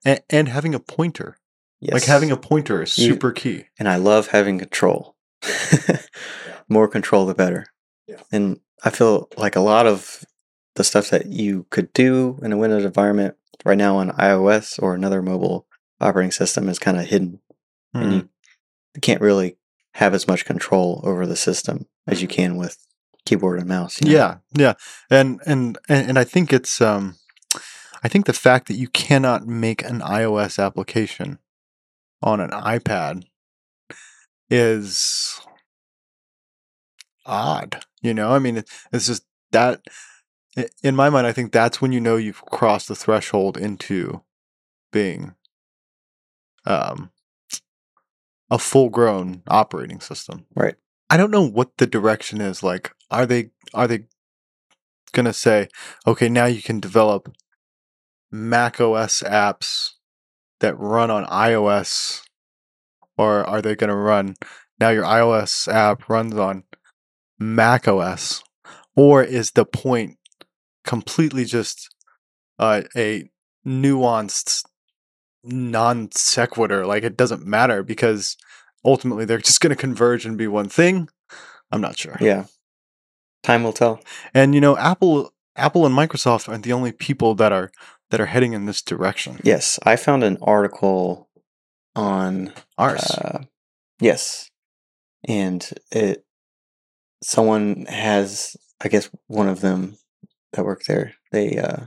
and, 0.04 0.22
and 0.30 0.48
having 0.48 0.74
a 0.74 0.80
pointer. 0.80 1.36
Yes. 1.80 1.92
Like 1.92 2.04
having 2.04 2.30
a 2.30 2.36
pointer 2.38 2.82
is 2.82 2.92
super 2.92 3.32
key. 3.32 3.66
and 3.78 3.86
I 3.88 3.96
love 3.96 4.28
having 4.28 4.58
control. 4.58 5.16
More 6.68 6.88
control, 6.88 7.26
the 7.26 7.34
better. 7.34 7.66
Yeah. 8.06 8.20
And 8.32 8.60
I 8.84 8.88
feel 8.90 9.28
like 9.36 9.54
a 9.56 9.60
lot 9.60 9.86
of 9.86 10.24
the 10.76 10.84
stuff 10.84 11.10
that 11.10 11.26
you 11.26 11.66
could 11.70 11.92
do 11.92 12.38
in 12.42 12.52
a 12.52 12.56
Windows 12.56 12.84
environment 12.86 13.36
right 13.64 13.78
now 13.78 13.96
on 13.96 14.10
iOS 14.12 14.82
or 14.82 14.94
another 14.94 15.22
mobile 15.22 15.66
operating 16.00 16.32
system 16.32 16.68
is 16.68 16.78
kind 16.78 16.98
of 16.98 17.06
hidden, 17.06 17.40
and 17.92 18.04
Mhm. 18.04 18.12
you, 18.12 18.28
you 18.94 19.00
can't 19.00 19.20
really 19.20 19.56
have 19.94 20.14
as 20.14 20.26
much 20.26 20.44
control 20.44 21.00
over 21.04 21.26
the 21.26 21.36
system 21.36 21.86
as 22.06 22.20
you 22.20 22.28
can 22.28 22.56
with 22.56 22.78
keyboard 23.24 23.58
and 23.58 23.68
mouse. 23.68 24.00
you 24.00 24.08
know? 24.08 24.12
Yeah, 24.12 24.36
yeah, 24.52 24.74
and 25.10 25.40
and 25.46 25.78
and 25.88 26.18
I 26.18 26.24
think 26.24 26.52
it's 26.52 26.80
um, 26.80 27.16
I 28.02 28.08
think 28.08 28.26
the 28.26 28.32
fact 28.32 28.68
that 28.68 28.74
you 28.74 28.88
cannot 28.88 29.46
make 29.46 29.82
an 29.82 30.00
iOS 30.00 30.62
application 30.62 31.38
on 32.22 32.40
an 32.40 32.50
iPad 32.50 33.24
is 34.50 35.40
odd. 37.26 37.84
You 38.02 38.14
know, 38.14 38.32
I 38.32 38.38
mean, 38.38 38.62
it's 38.92 39.06
just 39.06 39.24
that 39.52 39.80
in 40.82 40.94
my 40.96 41.10
mind, 41.10 41.26
I 41.26 41.32
think 41.32 41.52
that's 41.52 41.80
when 41.80 41.92
you 41.92 42.00
know 42.00 42.16
you've 42.16 42.44
crossed 42.46 42.88
the 42.88 42.94
threshold 42.94 43.56
into 43.56 44.22
being 44.92 45.34
um 46.66 47.10
a 48.50 48.58
full-grown 48.58 49.42
operating 49.48 50.00
system. 50.00 50.46
Right. 50.54 50.76
I 51.10 51.16
don't 51.16 51.30
know 51.30 51.46
what 51.46 51.76
the 51.78 51.86
direction 51.86 52.40
is. 52.40 52.62
Like, 52.62 52.92
are 53.10 53.26
they 53.26 53.50
are 53.72 53.88
they 53.88 54.04
gonna 55.12 55.32
say, 55.32 55.68
okay, 56.06 56.28
now 56.28 56.46
you 56.46 56.62
can 56.62 56.80
develop 56.80 57.34
Mac 58.30 58.80
OS 58.80 59.22
apps 59.22 59.92
that 60.60 60.78
run 60.78 61.10
on 61.10 61.24
iOS 61.26 62.22
or 63.16 63.44
are 63.44 63.62
they 63.62 63.74
going 63.74 63.90
to 63.90 63.96
run 63.96 64.34
now 64.80 64.90
your 64.90 65.04
iOS 65.04 65.72
app 65.72 66.08
runs 66.08 66.34
on 66.34 66.64
Mac 67.38 67.86
OS 67.86 68.42
or 68.96 69.22
is 69.22 69.52
the 69.52 69.64
point 69.64 70.16
completely 70.84 71.44
just 71.44 71.88
uh, 72.58 72.82
a 72.96 73.28
nuanced 73.66 74.64
non 75.42 76.10
sequitur 76.12 76.86
like 76.86 77.02
it 77.02 77.16
doesn't 77.16 77.44
matter 77.46 77.82
because 77.82 78.36
ultimately 78.84 79.24
they're 79.24 79.38
just 79.38 79.60
going 79.60 79.70
to 79.70 79.76
converge 79.76 80.24
and 80.26 80.38
be 80.38 80.46
one 80.46 80.68
thing 80.68 81.08
i'm 81.72 81.80
not 81.80 81.98
sure 81.98 82.16
Yeah. 82.20 82.44
Time 83.42 83.62
will 83.62 83.72
tell. 83.74 84.00
and 84.32 84.54
you 84.54 84.60
know 84.60 84.76
apple 84.78 85.32
apple 85.56 85.84
and 85.86 85.94
microsoft 85.94 86.48
aren't 86.48 86.64
the 86.64 86.72
only 86.72 86.92
people 86.92 87.34
that 87.34 87.52
are 87.52 87.70
that 88.10 88.20
are 88.20 88.26
heading 88.26 88.52
in 88.52 88.66
this 88.66 88.80
direction 88.82 89.40
Yes, 89.42 89.78
I 89.82 89.96
found 89.96 90.22
an 90.24 90.38
article 90.40 91.28
on 91.96 92.52
Ars 92.78 93.02
Uh, 93.10 93.44
yes, 94.00 94.50
and 95.26 95.68
it 95.90 96.24
someone 97.22 97.86
has 97.88 98.56
I 98.82 98.88
guess 98.88 99.10
one 99.26 99.48
of 99.48 99.60
them 99.60 99.96
that 100.54 100.64
work 100.64 100.84
there. 100.84 101.14
They 101.32 101.58
uh 101.58 101.86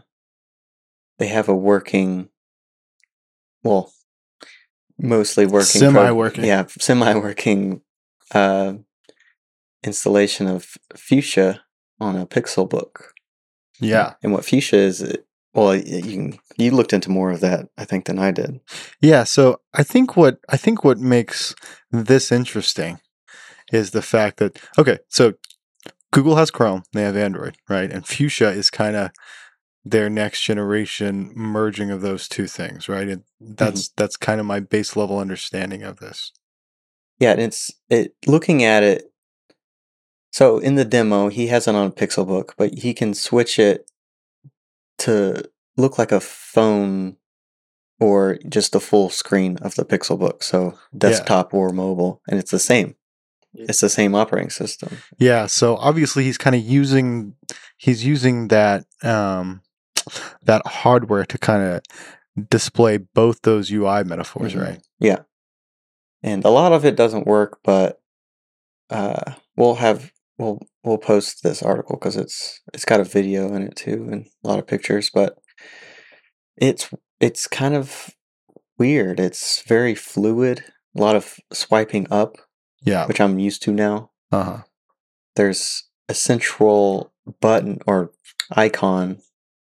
they 1.19 1.27
have 1.27 1.49
a 1.49 1.55
working, 1.55 2.29
well, 3.63 3.91
mostly 4.99 5.45
working, 5.47 5.65
Semi-working. 5.81 6.45
yeah, 6.45 6.65
semi-working 6.79 7.81
uh, 8.35 8.73
installation 9.83 10.47
of 10.47 10.77
Fuchsia 10.95 11.61
on 11.99 12.15
a 12.15 12.25
Pixel 12.27 12.69
book. 12.69 13.13
yeah 13.79 14.13
And 14.21 14.31
what 14.31 14.45
Fuchsia 14.45 14.77
is, 14.77 15.01
it- 15.01 15.23
well, 15.55 15.75
you 15.75 16.01
can, 16.03 16.39
you 16.57 16.69
looked 16.69 16.93
into 16.93 17.09
more 17.09 17.31
of 17.31 17.39
that, 17.39 17.67
I 17.79 17.85
think, 17.85 18.05
than 18.05 18.19
I 18.19 18.29
did. 18.29 18.59
Yeah, 19.01 19.23
so 19.23 19.59
I 19.73 19.81
think 19.81 20.15
what 20.15 20.37
I 20.49 20.57
think 20.57 20.83
what 20.83 20.99
makes 20.99 21.55
this 21.91 22.31
interesting 22.31 22.99
is 23.73 23.89
the 23.89 24.03
fact 24.03 24.37
that 24.37 24.59
okay, 24.77 24.99
so 25.09 25.33
Google 26.11 26.35
has 26.37 26.51
Chrome, 26.51 26.83
they 26.93 27.03
have 27.03 27.17
Android, 27.17 27.57
right? 27.69 27.91
And 27.91 28.05
Fuchsia 28.07 28.49
is 28.49 28.69
kind 28.69 28.95
of 28.95 29.11
their 29.83 30.09
next 30.09 30.41
generation 30.41 31.31
merging 31.35 31.91
of 31.91 32.01
those 32.01 32.27
two 32.27 32.47
things, 32.47 32.89
right? 32.89 33.07
And 33.07 33.21
mm-hmm. 33.21 33.53
that's 33.55 33.89
that's 33.89 34.17
kind 34.17 34.39
of 34.39 34.45
my 34.45 34.59
base 34.59 34.95
level 34.95 35.19
understanding 35.19 35.83
of 35.83 35.97
this. 35.97 36.31
Yeah, 37.19 37.31
and 37.31 37.41
it's 37.41 37.71
it 37.89 38.13
looking 38.25 38.63
at 38.63 38.83
it. 38.83 39.11
So 40.31 40.59
in 40.59 40.75
the 40.75 40.85
demo, 40.85 41.29
he 41.29 41.47
has 41.47 41.67
it 41.67 41.75
on 41.75 41.87
a 41.87 41.91
Pixel 41.91 42.27
book, 42.27 42.53
but 42.57 42.73
he 42.75 42.93
can 42.93 43.13
switch 43.13 43.57
it 43.57 43.89
to 44.99 45.49
look 45.77 45.97
like 45.97 46.11
a 46.11 46.19
phone 46.19 47.17
or 47.99 48.37
just 48.47 48.73
the 48.73 48.79
full 48.79 49.09
screen 49.09 49.57
of 49.61 49.75
the 49.75 49.85
Pixel 49.85 50.19
book. 50.19 50.43
So 50.43 50.77
desktop 50.95 51.53
or 51.53 51.69
mobile, 51.69 52.21
and 52.27 52.39
it's 52.39 52.51
the 52.51 52.59
same. 52.59 52.95
It's 53.59 53.81
the 53.81 53.89
same 53.89 54.13
operating 54.15 54.49
system. 54.49 54.97
Yeah, 55.17 55.47
so 55.47 55.75
obviously 55.77 56.23
he's 56.23 56.37
kind 56.37 56.55
of 56.55 56.61
using 56.61 57.35
he's 57.77 58.05
using 58.05 58.47
that 58.49 58.85
um 59.03 59.61
that 60.43 60.65
hardware 60.65 61.25
to 61.25 61.37
kind 61.37 61.63
of 61.63 62.47
display 62.49 62.97
both 62.97 63.41
those 63.41 63.71
UI 63.71 64.03
metaphors, 64.03 64.53
Mhm. 64.53 64.61
right? 64.61 64.81
Yeah, 64.99 65.19
and 66.23 66.45
a 66.45 66.49
lot 66.49 66.71
of 66.71 66.85
it 66.85 66.95
doesn't 66.95 67.25
work, 67.27 67.59
but 67.63 67.99
uh, 68.89 69.33
we'll 69.55 69.75
have 69.75 70.11
we'll 70.37 70.59
we'll 70.83 70.97
post 70.99 71.43
this 71.43 71.61
article 71.63 71.97
because 71.97 72.15
it's 72.15 72.61
it's 72.73 72.85
got 72.85 72.99
a 72.99 73.03
video 73.03 73.53
in 73.53 73.63
it 73.63 73.75
too 73.75 74.07
and 74.11 74.27
a 74.43 74.47
lot 74.47 74.59
of 74.59 74.67
pictures, 74.67 75.09
but 75.13 75.37
it's 76.57 76.89
it's 77.19 77.47
kind 77.47 77.75
of 77.75 78.11
weird. 78.77 79.19
It's 79.19 79.61
very 79.63 79.95
fluid. 79.95 80.63
A 80.95 81.01
lot 81.01 81.15
of 81.15 81.35
swiping 81.51 82.07
up, 82.11 82.37
Yeah. 82.83 83.05
which 83.07 83.19
I'm 83.19 83.39
used 83.39 83.63
to 83.63 83.71
now. 83.71 84.11
Uh-huh. 84.31 84.63
There's 85.35 85.83
a 86.09 86.13
central 86.13 87.11
button 87.41 87.79
or 87.85 88.11
icon. 88.51 89.19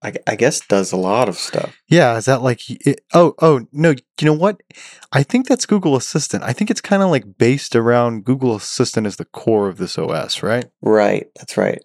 I, 0.02 0.14
I 0.26 0.36
guess 0.38 0.62
does 0.66 0.94
a 0.94 0.98
lot 0.98 1.28
of 1.28 1.36
stuff. 1.36 1.76
Yeah, 1.90 2.16
is 2.16 2.24
that 2.26 2.42
like 2.42 2.62
it, 2.70 3.02
oh 3.14 3.36
oh 3.42 3.68
no, 3.74 3.90
you 3.92 4.26
know 4.26 4.34
what? 4.34 4.62
I 5.12 5.24
think 5.24 5.46
that's 5.46 5.66
Google 5.66 5.98
Assistant. 5.98 6.42
I 6.44 6.54
think 6.54 6.72
it's 6.72 6.80
kind 6.80 7.04
of 7.04 7.10
like 7.10 7.38
based 7.38 7.76
around 7.76 8.24
Google 8.24 8.56
Assistant 8.56 9.06
as 9.08 9.18
the 9.18 9.26
core 9.26 9.68
of 9.68 9.78
this 9.78 9.98
OS, 9.98 10.42
right? 10.42 10.66
Right, 10.82 11.28
that's 11.36 11.58
right. 11.58 11.82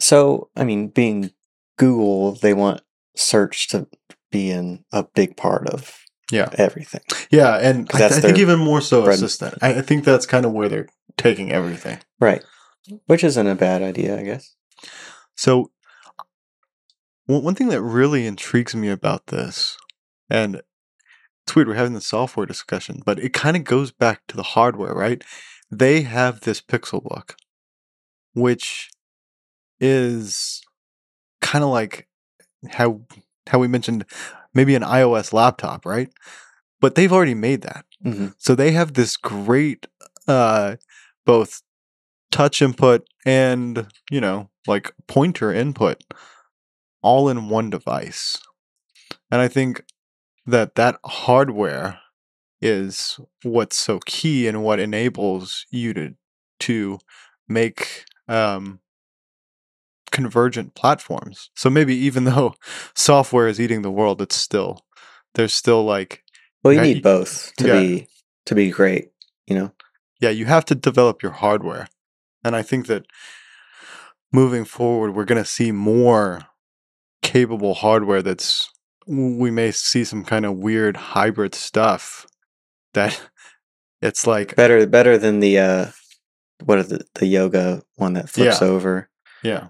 So, 0.00 0.50
I 0.56 0.64
mean, 0.64 0.88
being 0.88 1.30
Google, 1.78 2.32
they 2.32 2.54
want 2.54 2.80
search 3.16 3.68
to 3.68 3.86
be 4.32 4.50
in 4.50 4.84
a 4.90 5.04
big 5.04 5.36
part 5.36 5.68
of 5.68 6.01
Yeah. 6.32 6.48
everything. 6.54 7.02
Yeah, 7.30 7.56
and 7.56 7.88
I, 7.94 8.06
I 8.06 8.08
think 8.08 8.38
even 8.38 8.58
more 8.58 8.80
so 8.80 9.02
bread 9.02 9.16
Assistant. 9.16 9.58
I, 9.60 9.74
I 9.74 9.82
think 9.82 10.04
that's 10.04 10.26
kind 10.26 10.46
of 10.46 10.52
where 10.52 10.68
they're 10.68 10.88
taking 11.16 11.52
everything. 11.52 11.98
Right. 12.18 12.42
Which 13.06 13.22
isn't 13.22 13.46
a 13.46 13.54
bad 13.54 13.82
idea, 13.82 14.18
I 14.18 14.22
guess. 14.22 14.56
So, 15.36 15.70
one 17.26 17.44
one 17.44 17.54
thing 17.54 17.68
that 17.68 17.82
really 17.82 18.26
intrigues 18.26 18.74
me 18.74 18.88
about 18.88 19.26
this, 19.28 19.76
and 20.28 20.62
it's 21.44 21.54
weird 21.54 21.68
we're 21.68 21.74
having 21.74 21.92
the 21.94 22.00
software 22.00 22.46
discussion, 22.46 23.02
but 23.04 23.18
it 23.18 23.32
kind 23.32 23.56
of 23.56 23.64
goes 23.64 23.92
back 23.92 24.22
to 24.28 24.36
the 24.36 24.42
hardware, 24.42 24.94
right? 24.94 25.22
They 25.70 26.02
have 26.02 26.40
this 26.40 26.60
Pixel 26.60 27.02
book, 27.02 27.36
which 28.34 28.90
is 29.80 30.62
kind 31.40 31.64
of 31.64 31.70
like 31.70 32.08
how 32.70 33.02
how 33.48 33.58
we 33.58 33.68
mentioned 33.68 34.04
maybe 34.54 34.74
an 34.74 34.82
iOS 34.82 35.32
laptop, 35.32 35.86
right? 35.86 36.10
But 36.80 36.94
they've 36.94 37.12
already 37.12 37.34
made 37.34 37.62
that. 37.62 37.84
hmm 38.02 38.28
So 38.38 38.54
they 38.54 38.72
have 38.72 38.94
this 38.94 39.16
great 39.16 39.86
uh 40.28 40.76
both 41.26 41.62
touch 42.32 42.62
input 42.62 43.06
and, 43.26 43.88
you 44.10 44.20
know, 44.20 44.50
like 44.66 44.92
pointer 45.08 45.52
input 45.52 46.02
all 47.02 47.28
in 47.28 47.48
one 47.48 47.70
device. 47.70 48.38
And 49.30 49.40
I 49.40 49.48
think 49.48 49.84
that 50.46 50.76
that 50.76 50.98
hardware 51.04 52.00
is 52.62 53.20
what's 53.44 53.78
so 53.78 54.00
key 54.06 54.48
and 54.48 54.64
what 54.64 54.80
enables 54.80 55.66
you 55.70 55.94
to 55.94 56.14
to 56.60 57.00
make 57.48 58.04
um 58.28 58.80
convergent 60.12 60.74
platforms. 60.74 61.50
So 61.56 61.68
maybe 61.70 61.96
even 61.96 62.24
though 62.30 62.54
software 62.94 63.48
is 63.48 63.60
eating 63.60 63.82
the 63.82 63.90
world, 63.90 64.22
it's 64.22 64.36
still 64.36 64.80
there's 65.34 65.54
still 65.54 65.84
like 65.84 66.22
Well, 66.62 66.72
you 66.72 66.78
Yeah, 66.80 66.84
need 66.94 67.02
both 67.02 67.52
to 67.56 67.66
yeah. 67.66 67.80
be 67.80 68.08
to 68.46 68.54
be 68.54 68.70
great, 68.70 69.10
you 69.46 69.56
know. 69.56 69.72
yeah, 70.20 70.30
you 70.30 70.46
have 70.46 70.64
to 70.66 70.74
develop 70.74 71.22
your 71.22 71.32
hardware. 71.32 71.88
And 72.44 72.54
I 72.56 72.62
think 72.62 72.86
that 72.86 73.06
moving 74.32 74.64
forward, 74.64 75.14
we're 75.14 75.24
going 75.24 75.42
to 75.42 75.48
see 75.48 75.70
more 75.72 76.46
capable 77.22 77.74
hardware 77.74 78.20
that's, 78.22 78.68
we 79.06 79.50
may 79.50 79.70
see 79.70 80.04
some 80.04 80.24
kind 80.24 80.44
of 80.44 80.56
weird 80.56 80.96
hybrid 80.96 81.54
stuff 81.54 82.26
that 82.94 83.20
it's 84.02 84.26
like, 84.26 84.56
Better 84.56 84.86
better 84.86 85.16
than 85.18 85.40
the 85.40 85.58
uh 85.58 85.86
what 86.64 86.78
are 86.78 86.82
the 86.84 87.04
the 87.14 87.26
yoga 87.26 87.82
one 87.96 88.12
that 88.14 88.28
flips 88.28 88.60
Yeah. 88.60 88.66
over. 88.68 89.08
yeah. 89.42 89.68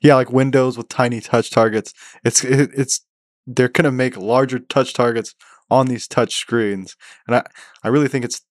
Yeah, 0.00 0.14
like 0.14 0.32
Windows 0.32 0.76
with 0.76 0.88
tiny 0.88 1.20
touch 1.20 1.50
targets. 1.50 1.92
It's, 2.24 2.44
it, 2.44 2.70
it's, 2.74 3.04
they're 3.46 3.68
going 3.68 3.84
to 3.84 3.92
make 3.92 4.16
larger 4.16 4.58
touch 4.58 4.92
targets 4.92 5.34
on 5.70 5.86
these 5.86 6.06
touch 6.06 6.36
screens. 6.36 6.96
And 7.26 7.36
I, 7.36 7.44
I 7.82 7.88
really 7.88 8.08
think 8.08 8.24
it's 8.24 8.42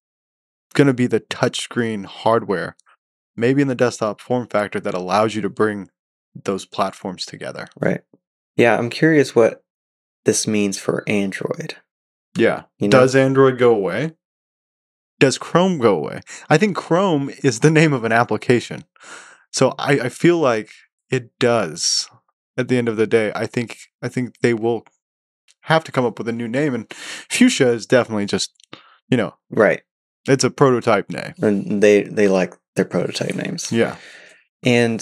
going 0.73 0.88
to 0.88 0.93
be 0.93 1.07
the 1.07 1.19
touch 1.19 1.62
screen 1.62 2.03
hardware, 2.03 2.75
maybe 3.36 3.62
in 3.62 3.67
the 3.67 3.75
desktop 3.75 4.19
form 4.19 4.47
factor, 4.47 4.79
that 4.79 4.93
allows 4.93 5.36
you 5.36 5.41
to 5.41 5.49
bring 5.49 5.89
those 6.43 6.65
platforms 6.65 7.25
together. 7.25 7.67
Right. 7.79 8.01
Yeah, 8.55 8.77
I'm 8.77 8.89
curious 8.89 9.36
what 9.36 9.63
this 10.25 10.47
means 10.47 10.77
for 10.77 11.03
Android. 11.07 11.75
Yeah. 12.36 12.63
You 12.79 12.88
know? 12.88 12.99
Does 12.99 13.15
Android 13.15 13.57
go 13.57 13.73
away? 13.73 14.13
Does 15.19 15.38
Chrome 15.38 15.77
go 15.77 15.95
away? 15.95 16.21
I 16.49 16.57
think 16.57 16.75
Chrome 16.75 17.29
is 17.43 17.59
the 17.59 17.71
name 17.71 17.93
of 17.93 18.03
an 18.03 18.12
application. 18.12 18.83
So 19.51 19.73
I, 19.77 19.99
I 19.99 20.09
feel 20.09 20.38
like 20.39 20.71
it 21.15 21.30
does 21.39 22.10
at 22.58 22.67
the 22.67 22.78
end 22.78 22.88
of 22.89 22.97
the 22.97 23.08
day. 23.08 23.32
I 23.36 23.45
think 23.47 23.78
I 24.02 24.10
think 24.10 24.39
they 24.41 24.54
will 24.54 24.84
have 25.62 25.84
to 25.86 25.91
come 25.91 26.06
up 26.06 26.17
with 26.17 26.28
a 26.28 26.34
new 26.34 26.47
name 26.47 26.73
and 26.76 26.91
Fuchsia 27.30 27.69
is 27.69 27.86
definitely 27.86 28.26
just 28.26 28.52
you 29.10 29.17
know, 29.17 29.34
Right. 29.49 29.82
it's 30.28 30.43
a 30.43 30.49
prototype 30.49 31.10
name. 31.10 31.34
And 31.41 31.82
they 31.84 32.04
they 32.04 32.28
like 32.28 32.54
their 32.76 32.86
prototype 32.86 33.36
names. 33.36 33.71
Yeah. 33.71 33.95
And 34.63 34.99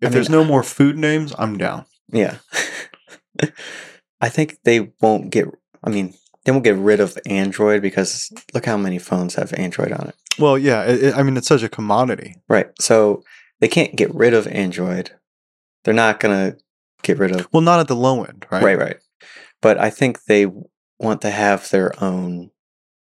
If 0.00 0.06
I 0.06 0.08
there's 0.10 0.28
mean- 0.30 0.38
no 0.40 0.44
more 0.44 0.62
food 0.62 0.96
names, 0.96 1.34
I'm 1.38 1.58
down. 1.58 1.84
yeah. 2.12 2.36
I 4.20 4.28
think 4.28 4.58
they 4.64 4.90
won't 5.00 5.30
get 5.30 5.46
I 5.84 5.90
mean, 5.90 6.14
they 6.44 6.52
won't 6.52 6.64
get 6.64 6.76
rid 6.76 7.00
of 7.00 7.16
Android 7.26 7.82
because 7.82 8.32
look 8.54 8.66
how 8.66 8.76
many 8.76 8.98
phones 8.98 9.34
have 9.36 9.52
Android 9.54 9.92
on 9.92 10.08
it. 10.08 10.14
Well, 10.38 10.58
yeah, 10.58 10.84
it, 10.84 11.14
I 11.14 11.22
mean 11.22 11.36
it's 11.36 11.48
such 11.48 11.62
a 11.62 11.68
commodity. 11.68 12.36
Right. 12.48 12.68
So 12.80 13.22
they 13.60 13.68
can't 13.68 13.96
get 13.96 14.14
rid 14.14 14.34
of 14.34 14.46
Android. 14.48 15.12
They're 15.84 15.94
not 15.94 16.20
gonna 16.20 16.56
get 17.02 17.18
rid 17.18 17.32
of 17.32 17.48
Well, 17.52 17.62
not 17.62 17.80
at 17.80 17.88
the 17.88 17.96
low 17.96 18.24
end, 18.24 18.46
right? 18.50 18.62
right, 18.62 18.78
right. 18.78 18.96
But 19.60 19.78
I 19.78 19.90
think 19.90 20.24
they 20.24 20.46
want 20.98 21.22
to 21.22 21.30
have 21.30 21.68
their 21.70 21.92
own 22.02 22.50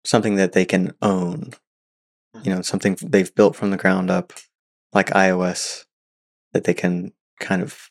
something 0.05 0.37
that 0.37 0.53
they 0.53 0.65
can 0.65 0.95
own. 1.03 1.53
You 2.43 2.55
know, 2.55 2.63
something 2.63 2.99
they've 3.03 3.35
built 3.35 3.57
from 3.57 3.71
the 3.71 3.79
ground 3.79 4.11
up, 4.11 4.35
like 4.93 5.09
iOS, 5.09 5.87
that 6.53 6.65
they 6.65 6.75
can 6.75 7.13
kind 7.41 7.63
of 7.63 7.91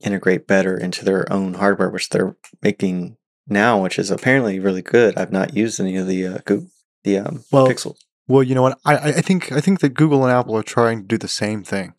integrate 0.00 0.46
better 0.46 0.76
into 0.76 1.04
their 1.04 1.30
own 1.32 1.54
hardware, 1.54 1.88
which 1.88 2.10
they're 2.10 2.36
making 2.62 3.16
now, 3.48 3.82
which 3.82 3.98
is 3.98 4.10
apparently 4.10 4.58
really 4.58 4.82
good. 4.82 5.16
I've 5.16 5.32
not 5.32 5.54
used 5.54 5.80
any 5.80 5.96
of 5.96 6.06
the 6.06 6.26
uh, 6.26 6.38
Google, 6.44 6.68
the 7.04 7.18
um, 7.18 7.44
Well, 7.50 7.66
Pixel. 7.68 7.96
Well, 8.28 8.42
you 8.42 8.54
know 8.54 8.62
what? 8.62 8.78
I, 8.84 8.96
I 8.96 9.20
think 9.20 9.52
I 9.52 9.60
think 9.60 9.80
that 9.80 9.94
Google 9.94 10.24
and 10.24 10.32
Apple 10.32 10.56
are 10.56 10.62
trying 10.62 11.02
to 11.02 11.06
do 11.06 11.18
the 11.18 11.28
same 11.28 11.62
thing. 11.62 11.94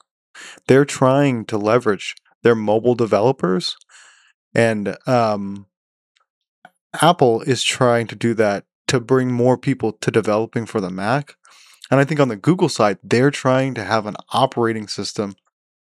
They're 0.67 0.85
trying 0.85 1.45
to 1.45 1.57
leverage 1.57 2.15
their 2.43 2.55
mobile 2.55 2.95
developers, 2.95 3.75
and 4.53 4.97
um, 5.07 5.67
Apple 7.01 7.41
is 7.41 7.63
trying 7.63 8.07
to 8.07 8.15
do 8.15 8.33
that 8.35 8.65
to 8.87 8.99
bring 8.99 9.31
more 9.31 9.57
people 9.57 9.93
to 9.93 10.11
developing 10.11 10.65
for 10.65 10.81
the 10.81 10.89
Mac. 10.89 11.35
And 11.89 11.99
I 11.99 12.03
think 12.03 12.19
on 12.19 12.27
the 12.27 12.35
Google 12.35 12.69
side, 12.69 12.97
they're 13.03 13.31
trying 13.31 13.73
to 13.75 13.83
have 13.83 14.05
an 14.05 14.15
operating 14.31 14.87
system 14.87 15.35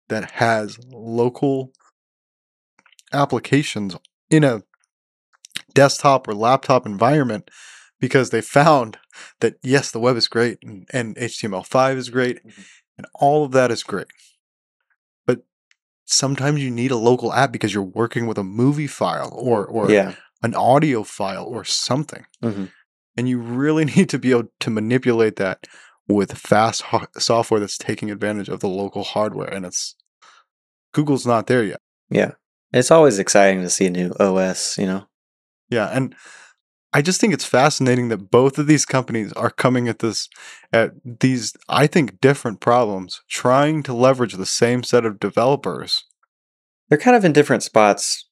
that 0.08 0.32
has 0.32 0.78
local 0.90 1.72
applications 3.12 3.96
in 4.30 4.44
a 4.44 4.62
desktop 5.74 6.28
or 6.28 6.34
laptop 6.34 6.86
environment 6.86 7.50
because 8.00 8.30
they 8.30 8.40
found 8.40 8.98
that 9.40 9.56
yes, 9.62 9.90
the 9.90 10.00
web 10.00 10.16
is 10.16 10.28
great 10.28 10.58
and, 10.62 10.86
and 10.92 11.16
HTML5 11.16 11.96
is 11.96 12.10
great 12.10 12.44
Mhm. 12.46 12.64
and 12.98 13.06
all 13.14 13.44
of 13.44 13.52
that 13.52 13.70
is 13.70 13.82
great. 13.82 14.06
But 15.26 15.40
sometimes 16.04 16.62
you 16.62 16.70
need 16.70 16.90
a 16.90 16.96
local 16.96 17.32
app 17.32 17.52
because 17.52 17.72
you're 17.74 17.82
working 17.82 18.26
with 18.26 18.38
a 18.38 18.44
movie 18.44 18.86
file 18.86 19.30
or, 19.34 19.64
or 19.66 19.90
yeah. 19.90 20.14
an 20.42 20.54
audio 20.54 21.02
file 21.02 21.44
or 21.44 21.64
something. 21.64 22.26
Mhm. 22.42 22.70
And 23.16 23.28
you 23.28 23.38
really 23.38 23.84
need 23.96 24.08
to 24.10 24.18
be 24.18 24.30
able 24.30 24.48
to 24.60 24.70
manipulate 24.70 25.36
that 25.36 25.66
with 26.08 26.36
fast 26.38 26.82
ho- 26.82 27.06
software 27.18 27.58
that's 27.60 27.78
taking 27.78 28.10
advantage 28.10 28.48
of 28.48 28.60
the 28.60 28.68
local 28.68 29.02
hardware. 29.04 29.48
And 29.52 29.64
it's 29.66 29.96
Google's 30.92 31.26
not 31.26 31.46
there 31.46 31.64
yet. 31.64 31.80
Yeah. 32.10 32.32
It's 32.72 32.90
always 32.90 33.18
exciting 33.18 33.62
to 33.62 33.70
see 33.70 33.86
a 33.86 33.90
new 33.90 34.12
OS, 34.20 34.76
you 34.78 34.86
know? 34.86 35.06
Yeah, 35.68 35.86
and 35.88 36.14
I 36.96 37.02
just 37.02 37.20
think 37.20 37.34
it's 37.34 37.44
fascinating 37.44 38.08
that 38.08 38.30
both 38.30 38.58
of 38.58 38.66
these 38.66 38.86
companies 38.86 39.30
are 39.34 39.50
coming 39.50 39.86
at 39.86 39.98
this 39.98 40.30
at 40.72 40.92
these 41.04 41.54
I 41.68 41.86
think 41.86 42.22
different 42.22 42.60
problems, 42.60 43.20
trying 43.28 43.82
to 43.82 43.92
leverage 43.92 44.32
the 44.32 44.46
same 44.46 44.82
set 44.82 45.04
of 45.04 45.20
developers. 45.20 46.04
They're 46.88 46.96
kind 46.96 47.14
of 47.14 47.22
in 47.22 47.34
different 47.34 47.62
spots. 47.62 48.24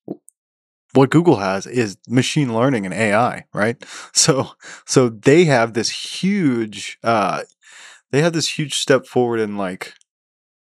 What 0.95 1.11
Google 1.11 1.37
has 1.37 1.67
is 1.67 1.99
machine 2.09 2.55
learning 2.55 2.87
and 2.87 2.95
AI, 2.95 3.45
right? 3.53 3.77
So 4.15 4.53
so 4.87 5.11
they 5.11 5.45
have 5.45 5.75
this 5.75 5.91
huge 5.91 6.97
uh 7.05 7.43
they 8.13 8.23
have 8.23 8.33
this 8.33 8.59
huge 8.59 8.77
step 8.77 9.05
forward 9.05 9.41
in 9.41 9.59
like 9.59 9.93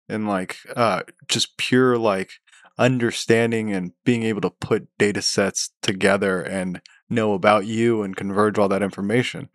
in 0.07 0.27
like 0.27 0.57
uh 0.75 1.01
just 1.27 1.57
pure 1.57 1.97
like 1.97 2.29
understanding 2.77 3.73
and 3.73 3.93
being 4.05 4.21
able 4.21 4.41
to 4.41 4.51
put 4.51 4.87
data 4.99 5.23
sets 5.23 5.71
together 5.81 6.43
and 6.43 6.79
know 7.09 7.33
about 7.33 7.65
you 7.65 8.01
and 8.03 8.15
converge 8.15 8.57
all 8.57 8.69
that 8.69 8.81
information. 8.83 9.49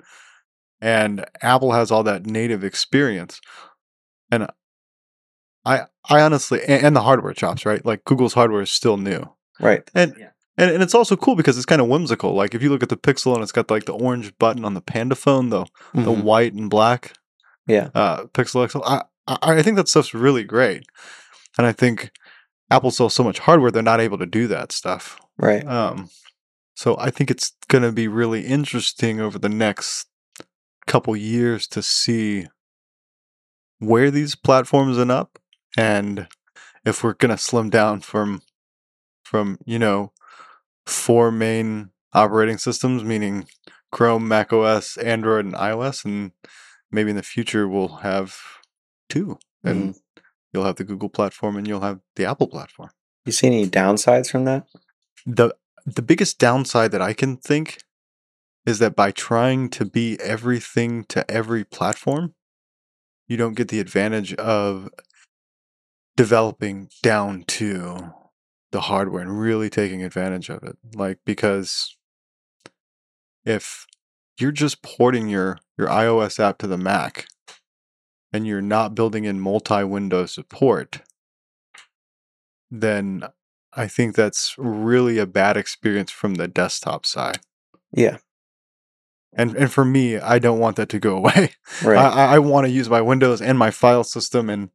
And 0.81 1.25
Apple 1.43 1.73
has 1.73 1.91
all 1.91 2.03
that 2.05 2.27
native 2.27 2.65
experience. 2.65 3.41
And 4.31 4.49
I 5.65 5.83
I 6.09 6.21
honestly 6.23 6.61
and, 6.67 6.87
and 6.87 6.97
the 6.97 7.03
hardware 7.03 7.33
chops, 7.35 7.65
right? 7.65 7.85
Like 7.85 8.05
Google's 8.05 8.35
hardware 8.35 8.63
is 8.63 8.71
still 8.71 8.97
new. 8.97 9.25
Right. 9.61 9.89
And 9.95 10.15
Yeah. 10.19 10.31
and, 10.59 10.71
and 10.71 10.83
it's 10.83 10.95
also 10.95 11.17
cool 11.17 11.37
because 11.37 11.57
it's 11.57 11.67
kind 11.67 11.81
of 11.81 11.89
whimsical. 11.89 12.35
Like 12.35 12.55
if 12.55 12.63
you 12.63 12.71
look 12.71 12.83
at 12.83 12.89
the 12.89 12.97
Pixel 12.97 13.35
and 13.35 13.43
it's 13.43 13.53
got 13.53 13.71
like 13.71 13.85
the 13.85 13.95
orange 13.95 14.37
button 14.39 14.65
on 14.65 14.75
the 14.75 14.81
Panda 14.81 15.15
phone, 15.15 15.51
the 15.51 15.65
the 15.95 16.01
Mhm. 16.11 16.23
white 16.25 16.53
and 16.55 16.69
black 16.69 17.13
Yeah. 17.67 17.91
uh, 17.95 18.25
Pixel 18.27 18.69
XL. 18.69 18.83
I, 18.85 19.03
I 19.29 19.59
I 19.59 19.63
think 19.63 19.77
that 19.77 19.89
stuff's 19.89 20.15
really 20.15 20.43
great, 20.45 20.85
and 21.57 21.67
I 21.67 21.73
think 21.73 22.11
Apple 22.71 22.91
sells 22.91 23.15
so 23.15 23.23
much 23.23 23.39
hardware 23.41 23.71
they're 23.71 23.83
not 23.83 24.01
able 24.01 24.19
to 24.19 24.27
do 24.27 24.49
that 24.49 24.73
stuff. 24.73 25.21
Right. 25.39 25.65
Um, 25.67 26.09
so 26.83 26.97
I 26.99 27.11
think 27.11 27.31
it's 27.31 27.53
going 27.69 27.83
to 27.85 27.93
be 27.93 28.09
really 28.09 28.45
interesting 28.45 29.21
over 29.21 29.39
the 29.39 29.49
next 29.49 30.09
couple 30.85 31.15
years 31.17 31.69
to 31.69 31.81
see 31.81 32.49
where 33.79 34.11
these 34.11 34.35
platforms 34.35 34.99
end 34.99 35.13
up, 35.13 35.39
and 35.79 36.27
if 36.85 37.05
we're 37.05 37.13
going 37.13 37.31
to 37.31 37.39
slim 37.39 37.71
down 37.71 38.01
from 38.01 38.43
from 39.23 39.59
you 39.65 39.79
know 39.79 40.11
four 40.85 41.31
main 41.31 41.91
operating 42.15 42.59
systems, 42.59 43.05
meaning 43.05 43.47
Chrome, 43.93 44.27
Mac 44.27 44.53
OS, 44.53 44.97
Android, 44.97 45.45
and 45.45 45.55
iOS, 45.55 46.05
and 46.05 46.33
maybe 46.91 47.11
in 47.11 47.17
the 47.17 47.23
future 47.23 47.69
we'll 47.69 47.99
have 47.99 48.37
two, 49.09 49.39
and 49.63 49.95
mm-hmm. 49.95 50.23
you'll 50.53 50.65
have 50.65 50.77
the 50.77 50.85
Google 50.85 51.11
platform 51.11 51.57
and 51.57 51.69
you'll 51.69 51.83
have 51.83 52.01
the 52.17 52.25
Apple 52.25 52.49
platform. 52.49 52.91
You 53.25 53.31
see 53.31 53.47
any 53.47 53.69
downsides 53.69 54.29
from 54.29 54.47
that? 54.47 54.67
the 55.27 55.55
The 55.85 56.03
biggest 56.03 56.39
downside 56.39 56.93
that 56.93 57.03
I 57.03 57.13
can 57.13 57.37
think 57.37 57.79
is 58.65 58.79
that 58.79 58.95
by 58.95 59.11
trying 59.11 59.69
to 59.71 59.85
be 59.85 60.19
everything 60.21 61.05
to 61.05 61.29
every 61.31 61.65
platform, 61.65 62.35
you 63.27 63.37
don't 63.37 63.57
get 63.57 63.69
the 63.69 63.81
advantage 63.81 64.35
of 64.35 64.89
developing 66.17 66.89
down 67.03 67.45
to 67.49 68.13
the 68.71 68.83
hardware 68.83 69.23
and 69.23 69.41
really 69.41 69.69
taking 69.69 70.03
advantage 70.03 70.49
of 70.49 70.63
it. 70.63 70.77
Like 70.95 71.19
because 71.25 71.97
if 73.45 73.87
you're 74.39 74.53
just 74.53 74.83
porting 74.83 75.29
your 75.29 75.59
your 75.77 75.89
iOS 75.89 76.39
app 76.39 76.59
to 76.59 76.67
the 76.67 76.79
Mac 76.79 77.27
and 78.33 78.47
you're 78.47 78.63
not 78.63 78.95
building 78.95 79.25
in 79.25 79.41
multi-window 79.41 80.27
support, 80.27 81.01
then 82.71 83.25
I 83.75 83.87
think 83.89 84.15
that's 84.15 84.55
really 84.59 85.19
a 85.19 85.27
bad 85.27 85.57
experience 85.57 86.11
from 86.11 86.35
the 86.35 86.49
desktop 86.49 87.07
side. 87.07 87.41
Yeah. 87.93 88.19
And 89.35 89.57
and 89.57 89.73
for 89.73 89.85
me, 89.85 90.19
I 90.19 90.39
don't 90.39 90.59
want 90.59 90.77
that 90.77 90.91
to 90.91 90.99
go 90.99 91.17
away. 91.21 91.53
Right. 91.83 91.97
I, 91.99 92.35
I, 92.35 92.39
want 92.39 92.67
to 92.67 92.73
use 92.73 92.91
my 92.91 93.01
Windows 93.01 93.41
and 93.41 93.59
my 93.59 93.71
file 93.71 94.05
system 94.05 94.51
and 94.51 94.71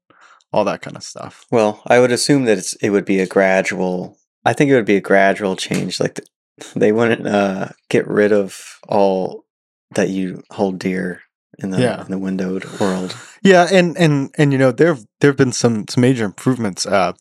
all 0.51 0.63
that 0.65 0.81
kind 0.81 0.97
of 0.97 1.03
stuff. 1.03 1.45
well, 1.51 1.81
I 1.85 1.99
would 1.99 2.11
assume 2.11 2.45
that 2.45 2.57
it's, 2.57 2.73
it 2.75 2.89
would 2.89 3.05
be 3.05 3.19
a 3.19 3.27
gradual. 3.27 4.17
I 4.45 4.53
think 4.53 4.71
it 4.71 4.75
would 4.75 4.85
be 4.85 4.95
a 4.95 5.01
gradual 5.01 5.55
change. 5.55 5.99
Like 5.99 6.15
the, 6.15 6.25
they 6.75 6.91
wouldn't 6.91 7.27
uh, 7.27 7.69
get 7.89 8.07
rid 8.07 8.31
of 8.31 8.79
all 8.87 9.45
that 9.91 10.09
you 10.09 10.41
hold 10.51 10.79
dear 10.79 11.21
in 11.59 11.69
the 11.69 11.79
Yeah. 11.79 12.01
in 12.03 12.09
the 12.09 12.17
windowed 12.17 12.65
world. 12.79 13.15
Yeah, 13.43 13.67
and 13.71 13.95
and 13.97 14.33
and 14.37 14.51
you 14.51 14.57
know 14.57 14.71
there 14.71 14.97
there 15.19 15.29
have 15.31 15.37
been 15.37 15.51
some 15.53 15.85
some 15.87 16.01
major 16.01 16.25
improvements. 16.25 16.85
Uh, 16.85 17.13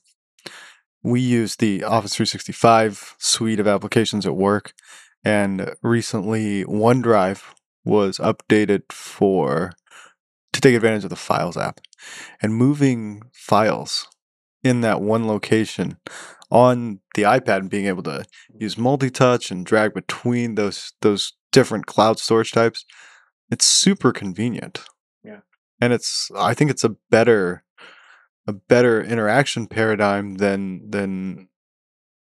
we 1.06 1.20
use 1.20 1.56
the 1.56 1.84
Office 1.84 2.16
365 2.16 3.14
suite 3.18 3.60
of 3.60 3.68
applications 3.68 4.26
at 4.26 4.34
work, 4.34 4.72
and 5.24 5.72
recently 5.80 6.64
OneDrive 6.64 7.42
was 7.84 8.18
updated 8.18 8.90
for 8.90 9.72
to 10.52 10.60
take 10.60 10.74
advantage 10.74 11.04
of 11.04 11.10
the 11.10 11.16
Files 11.16 11.56
app, 11.56 11.80
and 12.42 12.54
moving 12.56 13.22
files 13.32 14.08
in 14.64 14.80
that 14.80 15.00
one 15.00 15.28
location 15.28 15.98
on 16.50 16.98
the 17.14 17.22
iPad 17.22 17.58
and 17.58 17.70
being 17.70 17.86
able 17.86 18.02
to 18.02 18.24
use 18.58 18.76
multi-touch 18.76 19.50
and 19.52 19.64
drag 19.64 19.94
between 19.94 20.56
those 20.56 20.92
those 21.02 21.34
different 21.52 21.86
cloud 21.86 22.18
storage 22.18 22.50
types. 22.50 22.84
It's 23.50 23.64
super 23.64 24.12
convenient 24.12 24.84
Yeah. 25.22 25.40
and 25.80 25.92
it's 25.92 26.30
I 26.36 26.52
think 26.54 26.70
it's 26.70 26.84
a 26.84 26.96
better 27.10 27.62
a 28.46 28.52
better 28.52 29.02
interaction 29.02 29.66
paradigm 29.66 30.36
than 30.36 30.90
than 30.90 31.48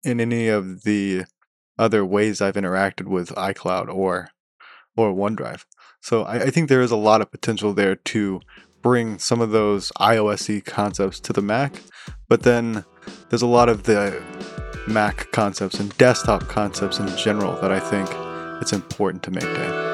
in 0.04 0.20
any 0.20 0.48
of 0.48 0.82
the 0.82 1.24
other 1.78 2.04
ways 2.04 2.40
I've 2.40 2.54
interacted 2.54 3.06
with 3.06 3.30
iCloud 3.30 3.92
or 3.92 4.30
or 4.96 5.12
OneDrive. 5.12 5.64
So 6.00 6.24
I, 6.24 6.44
I 6.44 6.50
think 6.50 6.68
there 6.68 6.82
is 6.82 6.90
a 6.90 6.96
lot 6.96 7.20
of 7.20 7.30
potential 7.30 7.72
there 7.72 7.96
to 7.96 8.40
bring 8.82 9.18
some 9.18 9.40
of 9.40 9.50
those 9.50 9.92
iOSy 9.98 10.64
concepts 10.64 11.20
to 11.20 11.32
the 11.32 11.42
Mac, 11.42 11.74
but 12.28 12.42
then 12.42 12.84
there's 13.28 13.42
a 13.42 13.46
lot 13.46 13.68
of 13.68 13.84
the 13.84 14.22
Mac 14.86 15.30
concepts 15.32 15.78
and 15.78 15.96
desktop 15.98 16.48
concepts 16.48 16.98
in 16.98 17.08
general 17.16 17.60
that 17.60 17.72
I 17.72 17.80
think 17.80 18.08
it's 18.60 18.72
important 18.72 19.22
to 19.24 19.30
maintain. 19.30 19.89